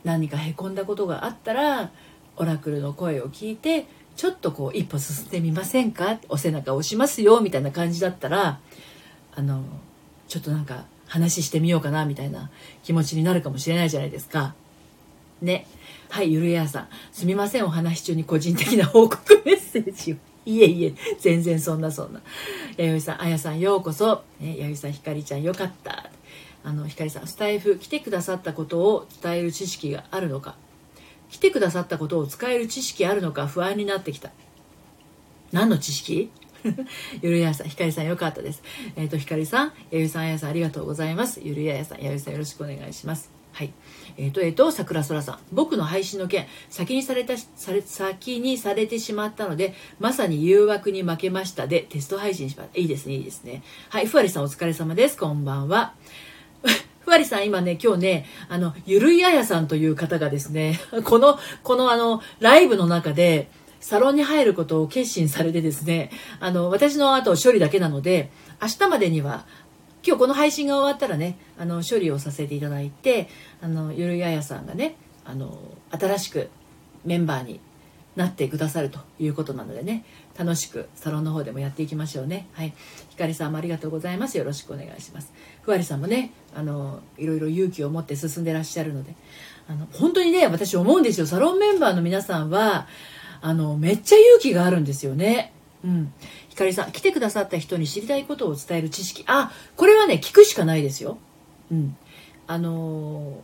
[0.06, 1.92] 何かへこんだことがあったら
[2.38, 6.20] オラクルの声を聞いてちょっとこう一歩進んでみませんか？
[6.30, 8.62] お背中押しますよみたいな感じだったら
[9.36, 9.62] あの
[10.30, 12.50] ちょっとなんか話してみようかなみたいな
[12.84, 14.56] 気持ちになるかもしれないじゃないですか。
[15.42, 15.68] ね。
[16.12, 16.88] はい、ゆるやさん。
[17.14, 20.16] すみません、お話中に個人的な報告メッセージを。
[20.46, 22.20] いえいえ、全然そんなそんな。
[22.76, 24.22] 弥生さん、あやさん、ようこそ。
[24.42, 26.10] ね、弥生さん、ひかりちゃん、よかった。
[26.66, 30.56] あの、ひかりさん、スタイフ、来てくださったことを伝える知識があるのか。
[31.30, 34.32] 来てくださったことを使える知識あるのか不安になってきた。
[35.54, 36.30] 何の知識？
[37.24, 38.62] ゆるややさん、ひかりさんよかったです。
[38.98, 41.40] えっ、ー、と、ひかりさん、やゆさん、あやさんありがとうございます。
[41.42, 43.32] ゆるややさん、やゆさんよろしくお願いします。
[43.54, 43.72] はい。
[44.22, 45.40] えっ、ー、と、えっ、ー、と、桜空さん。
[45.52, 52.80] 僕の配信の件、先にされた、され、先にされてしまったので、まさに誘惑に負けましたで、テスト配信します。
[52.80, 53.64] いいですね、いいですね。
[53.90, 55.18] はい、ふわりさんお疲れ様です。
[55.18, 55.96] こんばんは。
[57.02, 68.30] ふわりさん、今ね、今日ね、あの、ゆるいあやさんという方がですね、 この、このあの、ライブの中で、サロンに入ることを決心されてですね、あの、私の後処理だけなので、
[68.62, 69.48] 明日までには
[70.06, 73.30] 今日この配信が終わったらねあの処理をさせていただいて
[73.62, 75.58] あのゆるややさんがねあの
[75.92, 76.50] 新しく
[77.06, 77.60] メンバーに
[78.16, 80.04] なってくださるということなのでね
[80.38, 82.48] 楽しくサロンの方でもやっていきましょうね。
[82.54, 82.74] はい。
[83.10, 84.38] ひかりさんもありがとうございます。
[84.38, 85.32] よろしくお願いします。
[85.62, 89.14] ふわりさんもねあのいろいろ勇気を持って進んでらっしゃるので
[89.68, 91.28] あの本当にね私思うんですよ。
[91.28, 92.88] サロンメンバーの皆さんは
[93.42, 95.54] あのめっちゃ勇気があるんですよね。
[95.84, 96.14] うん。
[96.52, 99.24] ひかりさん、来てくださった人に知りたいことを伝える知識。
[99.26, 101.18] あ、これはね、聞くしかないですよ。
[101.72, 101.96] うん。
[102.46, 103.42] あの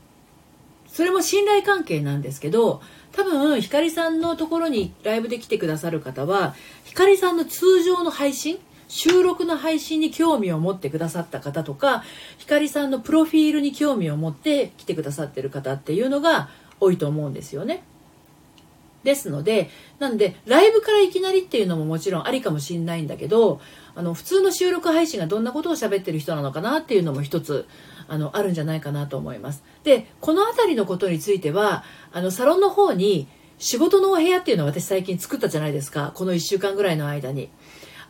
[0.90, 2.82] ー、それも信頼関係なんですけど、
[3.14, 12.04] 多分、ひかりさんのところにライブで来てくださる方は、ひかりさんの通常の配信収録の配信に興味を持ってくださった方とか、
[12.38, 17.84] ひかりさんのプロフィールに興味を持って来てくださってる方っていうのが多いと思うんですよね。
[19.08, 23.62] ですのでなんでライブからいきなりっていうのももちろんありかもしんないんだけど
[23.96, 27.70] あの普通の収録配信がどんなことを喋ってる人なのかなっていうのも一つ
[28.10, 29.64] あのあるんじゃないかなと思います。
[29.86, 36.12] でこの辺りのことについてはあのサロンの方に仕事のお部屋っていうのを私最近作ったじゃないですか。
[36.14, 37.50] この1週間ぐらいの間に。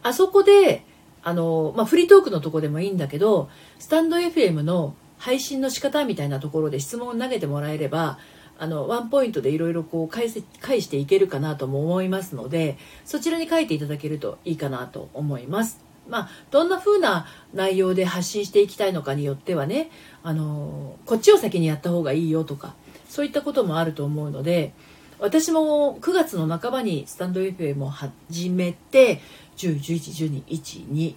[0.01, 0.83] あそこで
[1.21, 8.17] あの、まあ、フリートークのとこでもいいんだけどスタンド FM の配信の仕方みたいなところで質問を投げてもらえれば
[8.59, 15.87] あのワンポイントでいろいろこう返せ返していけるかなとも思いますのでそちらに書いていただけるといいかなと思います。
[16.09, 19.89] まあ、どんな風な内容で発信していきたいのかによってはね
[20.23, 22.75] あのこっちを先にやった方がいいよとか
[23.09, 24.71] そういったこともあると思うので
[25.19, 29.19] 私も9月の半ばにスタンド FM を始めて
[29.57, 31.15] 10111212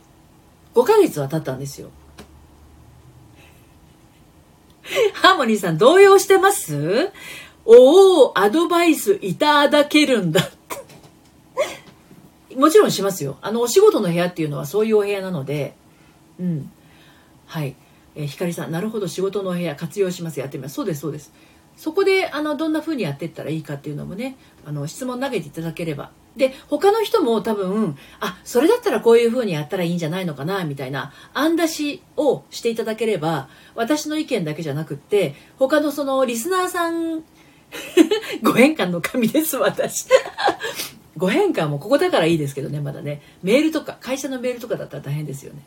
[0.75, 1.91] 5ヶ月は経ったんですよ
[5.15, 7.11] ハーモニーさん動揺してます？
[7.65, 10.51] おお、アドバイスいただけるんだ。
[12.57, 13.39] もちろんしますよ。
[13.43, 15.75] あの、お仕事の部屋っていうのはそういうお部屋なので、
[16.41, 16.71] うん。
[17.47, 17.77] はい。
[18.17, 20.41] えー、ひかりさん、なるほど、仕事のお部屋活用します。
[20.41, 20.75] やってみます。
[20.75, 21.33] そうです、そうです。
[21.77, 24.37] そこで、あの、どんな風にやっていったらいいかっていうのもね、
[24.67, 37.25] あの、質問投げていただければで他の人も多分あそれだったらこういう風にやったらいいんじゃないのかなみたいな案出しをしていただければ私の意見だけじゃなくって他のそのリスナーさん
[38.43, 40.07] ご変換の神です私。
[41.17, 43.23] ご変換もここだからいいですけどねまだね。
[43.43, 45.61] メールとか会社のメールとかだったら大変ですよね。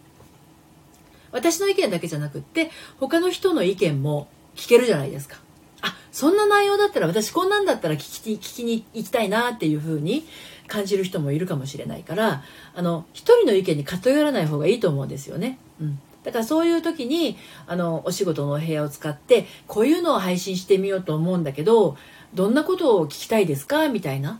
[1.31, 5.37] 私の意見だけじゃなくって他の人の意見も聞けるじゃないですか。
[5.81, 10.25] あそんな内容だったら私こんなんだったら聞き聞きに行きたいなっていうふうに
[10.67, 12.43] 感じる人もいるかもしれないから
[12.73, 15.57] あの一人の意見に偏らない方がいいと思うんですよね。
[15.81, 15.99] うん。
[16.23, 17.37] だからそういう時に
[17.67, 21.97] あのお仕事のお部屋を使ってこういうのを配信してみようと思うんだけど
[22.33, 23.89] どんなことを聞きたいですか？
[23.89, 24.39] みたいな。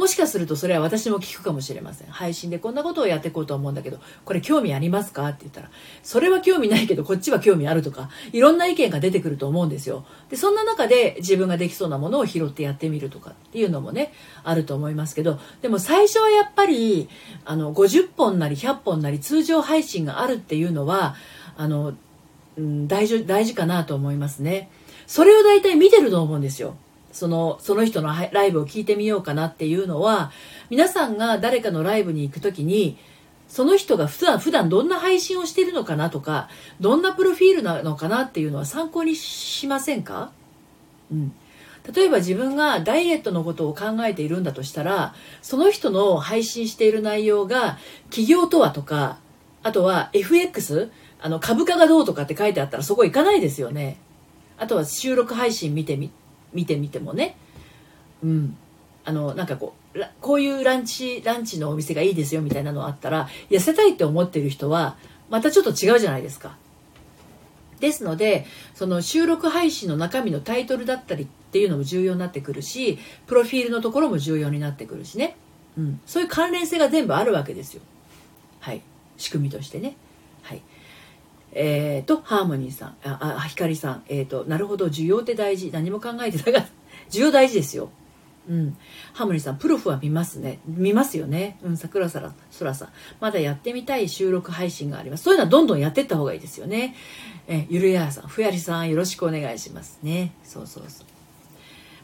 [0.00, 2.08] もしかするとそれは私も聞くかもしれません。
[2.08, 5.28] 配信でこんなことをやっていこうと思うんだけどこれ興味ありますか？
[5.28, 5.70] って言ったら
[6.02, 10.06] それは興味ないけどこっちは興味あるとかいろんな意見が出てくると思うんですよ。
[10.30, 17.10] でそんな中で自分ができそうなものを拾ってやってみるとかっていうのもねあると思いますけどでも最初はやっぱり
[17.44, 21.14] あの50本なり100本なり通常配信があるっていうのは
[21.58, 21.92] あの、
[22.56, 24.70] うん、大事大事かなと思いますね。
[25.06, 26.76] それを大体見てると思うんですよ。
[27.12, 30.30] そのその人のライブを聞いてみようかなっていうのは
[30.68, 32.98] 皆さんが誰かのライブに行く時に
[33.48, 36.48] その人が普段普段どんな配信をしているのかなとか
[36.78, 40.30] どんなプロフィールなのかなっていうのは参考にしませんか、
[41.10, 41.32] うん、
[41.92, 49.18] 例えば自分がダイエットのことを考えているんだとしたらその人の配信している内容が企業とはとか
[49.64, 53.98] あとは FX あの株価がどうとかって書いてあったらそこ行かないですよね。
[54.56, 56.10] あとは収録配信見てみ
[56.52, 57.36] 見てみてもね。
[58.22, 58.56] うん。
[59.04, 64.96] あのなんかこうこういうランチランチのお店がいいですよみたいなのあったら痩せたいって思ってる人は
[65.30, 66.56] またちょっと違うじゃないですか。
[67.80, 75.36] ですのでその収録配信の中身のタイトルだったりっていうのも重要になってくるしプロフィールのところも重要になってくるしね、
[75.78, 77.82] うん、そういう関連性が全部あるわけですよ。
[78.60, 78.82] はい。
[79.16, 79.96] 仕組みとしてね。
[81.52, 85.70] えー、と、ハーモニーさん、あ、あ、ひかりさん、えっ、ー、と、なるほど、需要って大事。
[85.72, 86.68] 何も考えてなかった。
[87.10, 87.90] 需要大事ですよ。
[88.48, 88.76] うん。
[89.12, 90.60] ハーモニーさん、プロフは見ますね。
[90.66, 91.58] 見ますよね。
[91.62, 92.88] うん、桜さら、そらさん。
[93.20, 95.24] まだやってみたい収録配信があります。
[95.24, 96.94] そういうのはどんどんやっていった方がいいですよね。
[97.48, 100.32] えゆるやさん、ふやりさん、よろしくお願いしますね。
[100.44, 101.06] そうそうそう。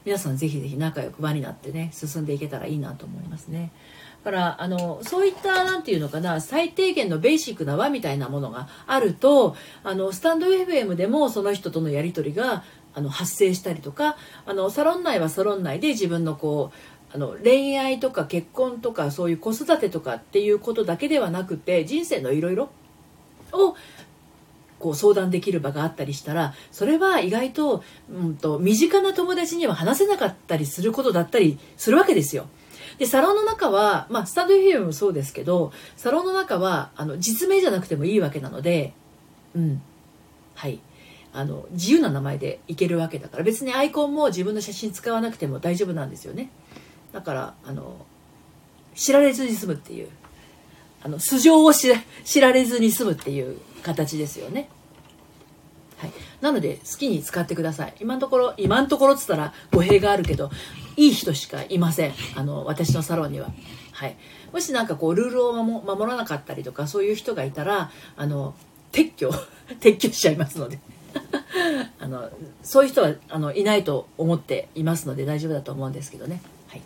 [0.05, 3.72] 皆さんぜひぜひ仲良く場になってね、進んでいけたらいいなと思いますね。
[4.27, 9.55] からあのそういった何て言うのかな最低限のベーシックな輪みたいなものがあると
[9.85, 22.70] あのスタンド FM でもその人とのやり取りがあの発生したりとかあのサロン内はサロン内で自分のこうあの恋愛とか結婚とかそういう子育てとかっていうことだけではなくて人生のいろいろ
[23.53, 23.77] を
[24.81, 32.49] こう相談できる場があったりしたらそれは意外と,、うんと身近な友達には話せなかったりすることだったりするわけですよ。
[32.99, 38.94] で、サロンの中は、まあ、スタンド FM もそうですけど、サロンの中は、あの、実名じゃなくてもいいわけなので、
[39.55, 39.82] うん。
[40.55, 40.80] はい。
[41.32, 46.51] あの、自由な名前でいけるわけだから、別にアイコンも自分の写真使わなくても大丈夫なんですよね。
[47.12, 48.07] だから、あの、
[48.94, 50.09] 知られずに済むっていう、
[51.03, 54.70] あの、素性を知られずに済むっていう形ですよね。
[55.99, 60.51] はい、なので好きに使ってください今のところ今のところっつったら語弊があるけど
[60.97, 62.12] いい人しかいません。
[62.34, 63.51] あの私のサロンには。
[63.92, 64.16] はい、
[64.53, 68.55] もし何かこうルールを守らなかったりとかそういう人がいたらあの
[68.92, 69.30] 撤去
[69.80, 70.78] 撤去しちゃいますので。
[71.99, 72.30] あの
[72.62, 76.82] そういう人はあのいないと思っていますので大丈夫だと思うんですけどね、はい。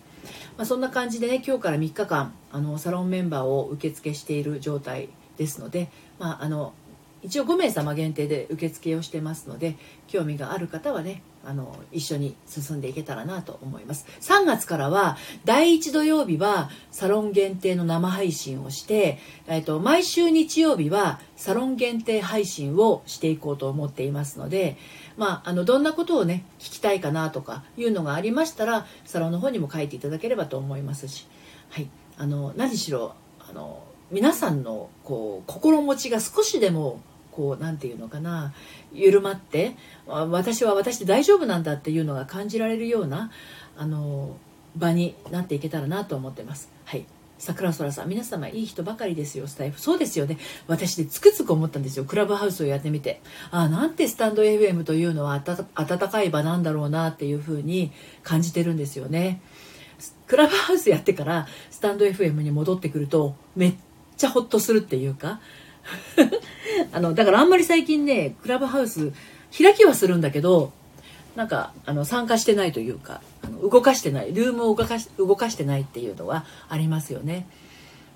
[0.56, 5.90] まあ、そんな感じでね今日から3日間あのサロンメンバーを受付している状態ですので、
[6.20, 6.74] まあ、あの
[7.22, 14.07] 一応5名様限定で受付をしてますので興味がある方はねあの一緒に進んでいけたらなと思います。
[14.20, 24.76] 3月からは第1土曜日はサロン限定の生配信をして、えーと、毎週日曜日はサロン限定配信をしていこうと思っていますので、
[25.16, 31.26] まあ、あのどんなことをね聞きたいかなとかいうのがありましたらサロンの方にも書いていただければと思いますし、
[31.70, 31.88] はい、
[32.18, 33.14] あの何しろ
[33.49, 37.01] あの皆さんのこう心持ちが少しでも
[37.33, 38.53] こう何て言うのかな
[38.93, 39.76] 緩まって
[40.07, 43.31] 私は私で大丈夫なんだっていうのが感じられるような
[43.76, 44.37] あの
[44.76, 46.70] 場になっていけたらなと思ってます。
[46.85, 47.07] はい。
[47.39, 49.81] 桜空さん皆様いい人ばかりですよスタイフ。
[49.81, 50.37] そうですよね。
[50.66, 52.05] 私でつくつく思ったんですよ。
[52.05, 53.22] クラブハウスをやってみて。
[53.51, 55.43] ああなんてスタンド FM というのは
[55.74, 59.41] 温かい場なんだろうなっていうふうに感じてるんですよね。
[60.26, 63.74] クラブハウスやってからスタンド FM に戻ってくるとめっ
[64.16, 65.41] ちゃホッとするっていうか
[66.93, 69.12] あのだからあんまり最近ねクラブハウス
[69.57, 70.72] 開きはするんだけど
[71.36, 77.47] なんかあの参加してないというかあの動かしてないルームを動かし動かしてないっていうのはありますよね。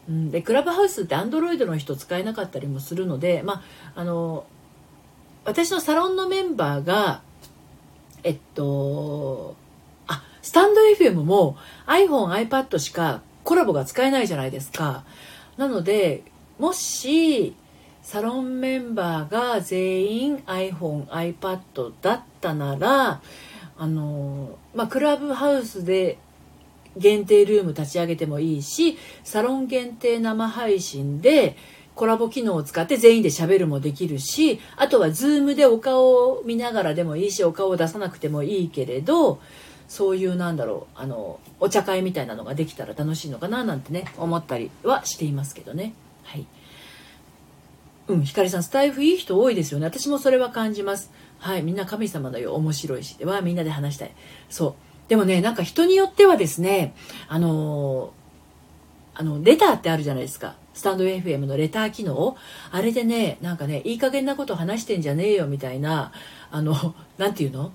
[0.09, 3.63] うん、でクラブハウスってアンドロイドの人使えなかったりもするので、ま
[3.95, 4.45] あ、あの
[5.45, 7.23] 私のサロンのメンバーが
[8.23, 9.57] えっと
[10.07, 11.57] あスタンド FM も
[11.87, 15.05] iPhone、iPad しかコラボが使えないじゃないですか。
[15.57, 16.23] なので
[16.59, 17.55] もし
[18.05, 23.23] サロンメンバーが全員 iPhone、iPad だったなら、
[23.77, 26.19] あの、まあ、クラブハウスで
[26.97, 31.57] 限定ルーム立ち上げてもいいしサロン限定生配信で
[31.97, 39.41] コラボ機能を使って全員で喋るもできるしあとはズームでお顔を見ながらでもいいしお顔を出さなくてもいいけれど
[39.89, 45.95] そういうなんだろうあのお茶会みたいなのができたら楽しいのかななんてね思ったりはしていますけどね。
[46.25, 46.47] はい。
[48.09, 49.87] うんひかりさんスタイフいい人多いですよね。
[49.87, 51.11] 私もそれは感じます。
[51.39, 52.55] はいみんな神様のよ。
[52.55, 53.17] 面白いし。
[53.17, 54.13] ではみんなで話したい。
[54.51, 54.75] そう。
[55.09, 56.95] でもねなんか人によってはですね
[57.29, 58.13] あの
[59.15, 60.57] あのレターってあるじゃないですか。
[60.75, 62.37] スタンド FM のレター機能。
[62.71, 66.13] あれでねなんかねいい加減なこと話してんじゃねえよみたいな
[66.51, 67.73] あの何て言うの？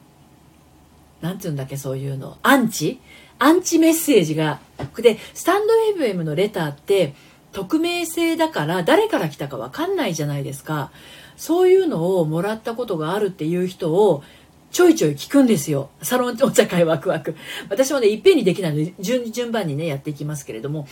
[1.21, 2.37] 何て言うんだっけそういうの。
[2.43, 2.99] アンチ？
[3.39, 4.59] アンチメッセージが。
[4.97, 7.13] でスタンド FM のレターって
[7.51, 10.91] 匿名性だから誰から来たか分かんないじゃないですか
[11.35, 14.23] そういうのをもらったことがあるっていう人を
[14.71, 15.89] ちょいちょい聞くんですよ。
[16.01, 17.35] サロンお茶会ワクワク。
[17.69, 20.87] 私もね、いっぺんにできないので、順順番にね、やっていきますけれども、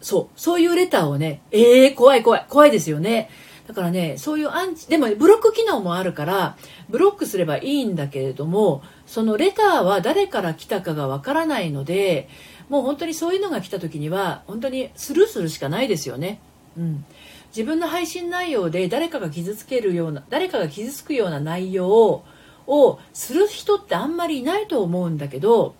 [0.00, 3.30] そう、そういうレターをね、ええー、怖い怖い、怖いですよね。
[3.68, 6.56] だからね、そういうアンチ、でもブロック機能もあるから、
[6.90, 12.28] ブロックすればいいんだけれども、そのレターは誰から来たかがわからないので、
[12.68, 16.40] もう本当にそういうのが来た時には、本当にスルーするしかないですよね。
[16.76, 17.04] うん。
[17.48, 22.22] 自分の配信内容で誰かが傷つけるような、誰かが傷つくような内容
[22.66, 25.74] をする人ってあんまりいないと思うんだけど、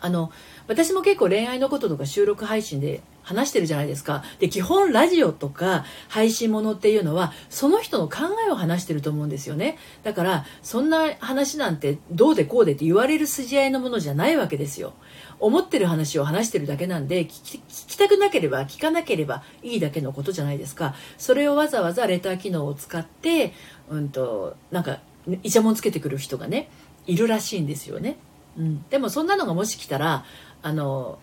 [0.00, 0.30] あの、
[0.66, 4.22] 私も結構恋愛のこととか収録配信で話してるじゃないですか。
[4.38, 9.76] で、基本ラジオとか配信ものっていうのは、その人の考えを話してると思うんですよね。
[10.02, 14.94] だから、そんな話なんてどうでこうでって言われる筋合いのものじゃないわけですよ。
[15.40, 20.94] 思ってる話を話してるだけなんで聞き、たくなければ聞かなければいいだけのことじゃないですか。
[21.16, 23.52] それをわざわざレター機能を使って、
[23.88, 25.00] うんと、なんか、
[25.42, 26.70] イチャモンつけてくる人がね、
[27.06, 28.16] いるらしいんですよね。
[28.56, 28.84] うん。
[28.88, 30.24] でもそんなのがもし来たら、
[30.62, 31.18] あの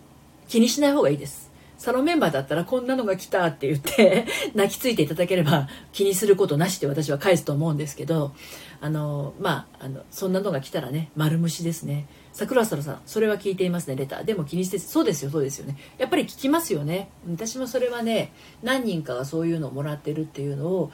[0.48, 1.45] 気にしない方がいいです
[1.86, 4.26] サロンメンバーだったらこんなのが来たって言って
[4.56, 8.32] 泣きついていただければ気にすることなしで私は返すと思うんですけど
[8.80, 12.08] あのまああのそんなのが来たらね丸虫ですね。
[12.32, 14.24] 桜空さんそれは聞いていますねレター。
[14.24, 15.76] でも気にしてそうですよそうですよね。
[15.96, 17.08] やっぱり聞きますよね。
[17.30, 18.32] 私もそれはね
[18.64, 20.90] 何人かがそういうのをもらってるっていうのを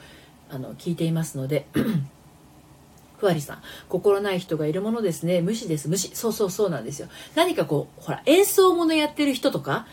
[0.51, 1.65] あの聞いていますので
[3.17, 5.41] ふわりさん心ない人がいるものですね。
[5.41, 6.15] 無視です無視。
[6.15, 7.07] そうそうそうなんですよ。
[7.33, 9.87] 何かこうほら演奏ものやってる人とか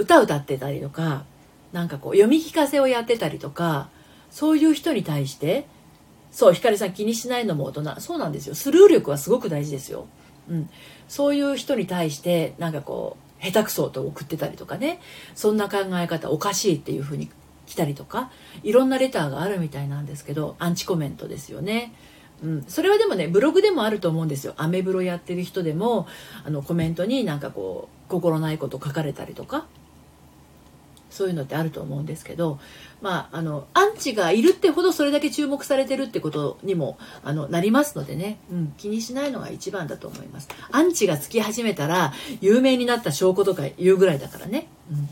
[0.00, 1.24] 歌歌ってたりとか
[1.72, 3.88] なんかこう読み聞かせをやってたりとか
[4.30, 5.66] そういう人に対して
[6.30, 8.00] そうひかりさん気にしないのも大人。
[8.00, 8.54] そうなんですよ。
[8.54, 10.06] スルー力はすごく大事ですよ、
[10.48, 10.70] うん、
[11.08, 15.00] そういう人に対してなんかこう下手くそと送ってたりとかね。
[15.34, 17.28] そんな考え方おかしいっていうふうに
[17.66, 18.30] 来たりとか
[18.62, 21.92] いろんなレターがあるみたいなんですけどアンチコメントですよね。
[22.42, 24.54] うん、それはでもねブログでもあると思うんですよ。
[24.56, 26.06] アメブロやってる人でも
[26.44, 29.66] あのコメントになんかこう心ないこと書かれたりとか。
[31.10, 32.58] そういうのってあると思うんですけど
[33.02, 45.08] まああのアンチがいるってほどそれだけ注目されてるってことにもあのなりますのでね、うん、気にしないのが一番だと思いますアンチがつき始めたら有名になった証拠とか言うぐらいだからね、うん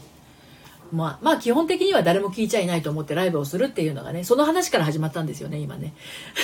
[0.92, 5.94] まあ、まあ基本的には誰も聞いちゃいないと思ってライブをするっていうのがね、その話から始まったんですよね、今ね。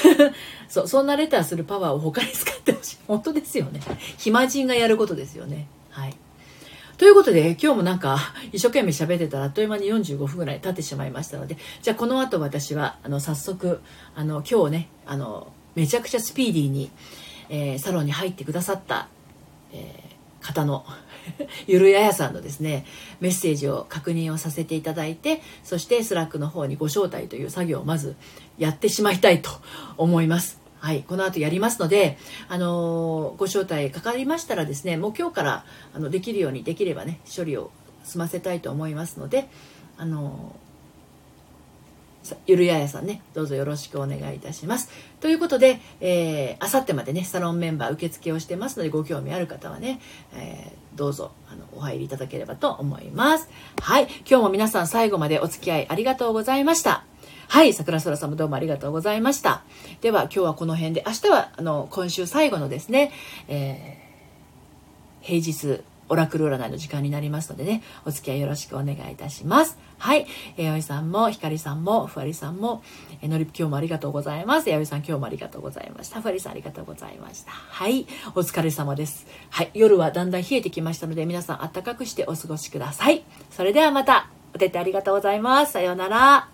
[0.69, 2.97] そそんなレターするパワーを他に使ってほしい。
[3.07, 3.81] 本当ですよね。
[4.19, 5.67] 暇人がやることですよね。
[5.91, 6.17] はい。
[6.97, 8.19] ということで、今日もなんか、
[8.53, 13.81] 一生懸命喋ってたら、あっという間に45分ぐらい経ってしまいましたので、じゃあこの後私は、あの、早速、
[14.15, 16.91] あの、今日ね、あの、めちゃくちゃスピーディーに、
[17.49, 19.09] えー、サロンに入ってくださった、
[19.73, 20.85] えー、方の
[21.67, 22.85] ゆるややさんのですね
[23.21, 28.17] メッセージを確認をさせていただいてそしてスラックの方にご招待という作業をまず
[28.59, 29.51] やってしまいたいと
[29.97, 30.64] 思います。
[30.85, 35.65] はい、この後やりますので、あのー、ご招待かかりましたらですねもう今日から
[35.95, 37.71] あのできるようにできればね処理を
[38.05, 39.49] 済ませたいと思いますので、
[39.97, 40.55] あの
[42.47, 44.91] ゆるややさんね、どうぞよろしくお願いいたします。
[45.21, 50.01] ということで、えー、あさってまでね、サロンメンバー受付をしてますので、ご興味ある方はね、
[50.35, 53.49] えー、どうぞ、あの、お入りいただければと思います。
[53.81, 54.09] はい。
[54.29, 57.05] 今日も皆さん最後までお付き合いありがとうございました。
[57.49, 57.73] はい。
[57.73, 59.63] 桜空さんもどうもありがとうございました。
[60.01, 63.13] では、今日はこの辺で、明日は、あの、今週最後のですね、
[63.49, 69.79] えー、平日、オラクル占いの時間になりますのでね、お付き合いよろしくお願いいたします。
[69.99, 70.27] はい。
[70.57, 72.83] えー、おいさんも、ひかりさんも、ふわりさんも、
[73.23, 74.69] えー、のり今日もありがとうございます。
[74.69, 76.21] やおいさん今日もありがとうございました。
[76.21, 77.53] ふわりさんありがとうございました。
[77.53, 78.07] はい。
[78.35, 79.27] お疲れ様です。
[79.51, 79.71] はい。
[79.75, 83.25] 夜はだんだん冷えてきましたので、皆さん暖かくしてお過ごしください。
[83.51, 85.73] それではまた、お手手ありがとうございます。
[85.73, 86.54] さようなら。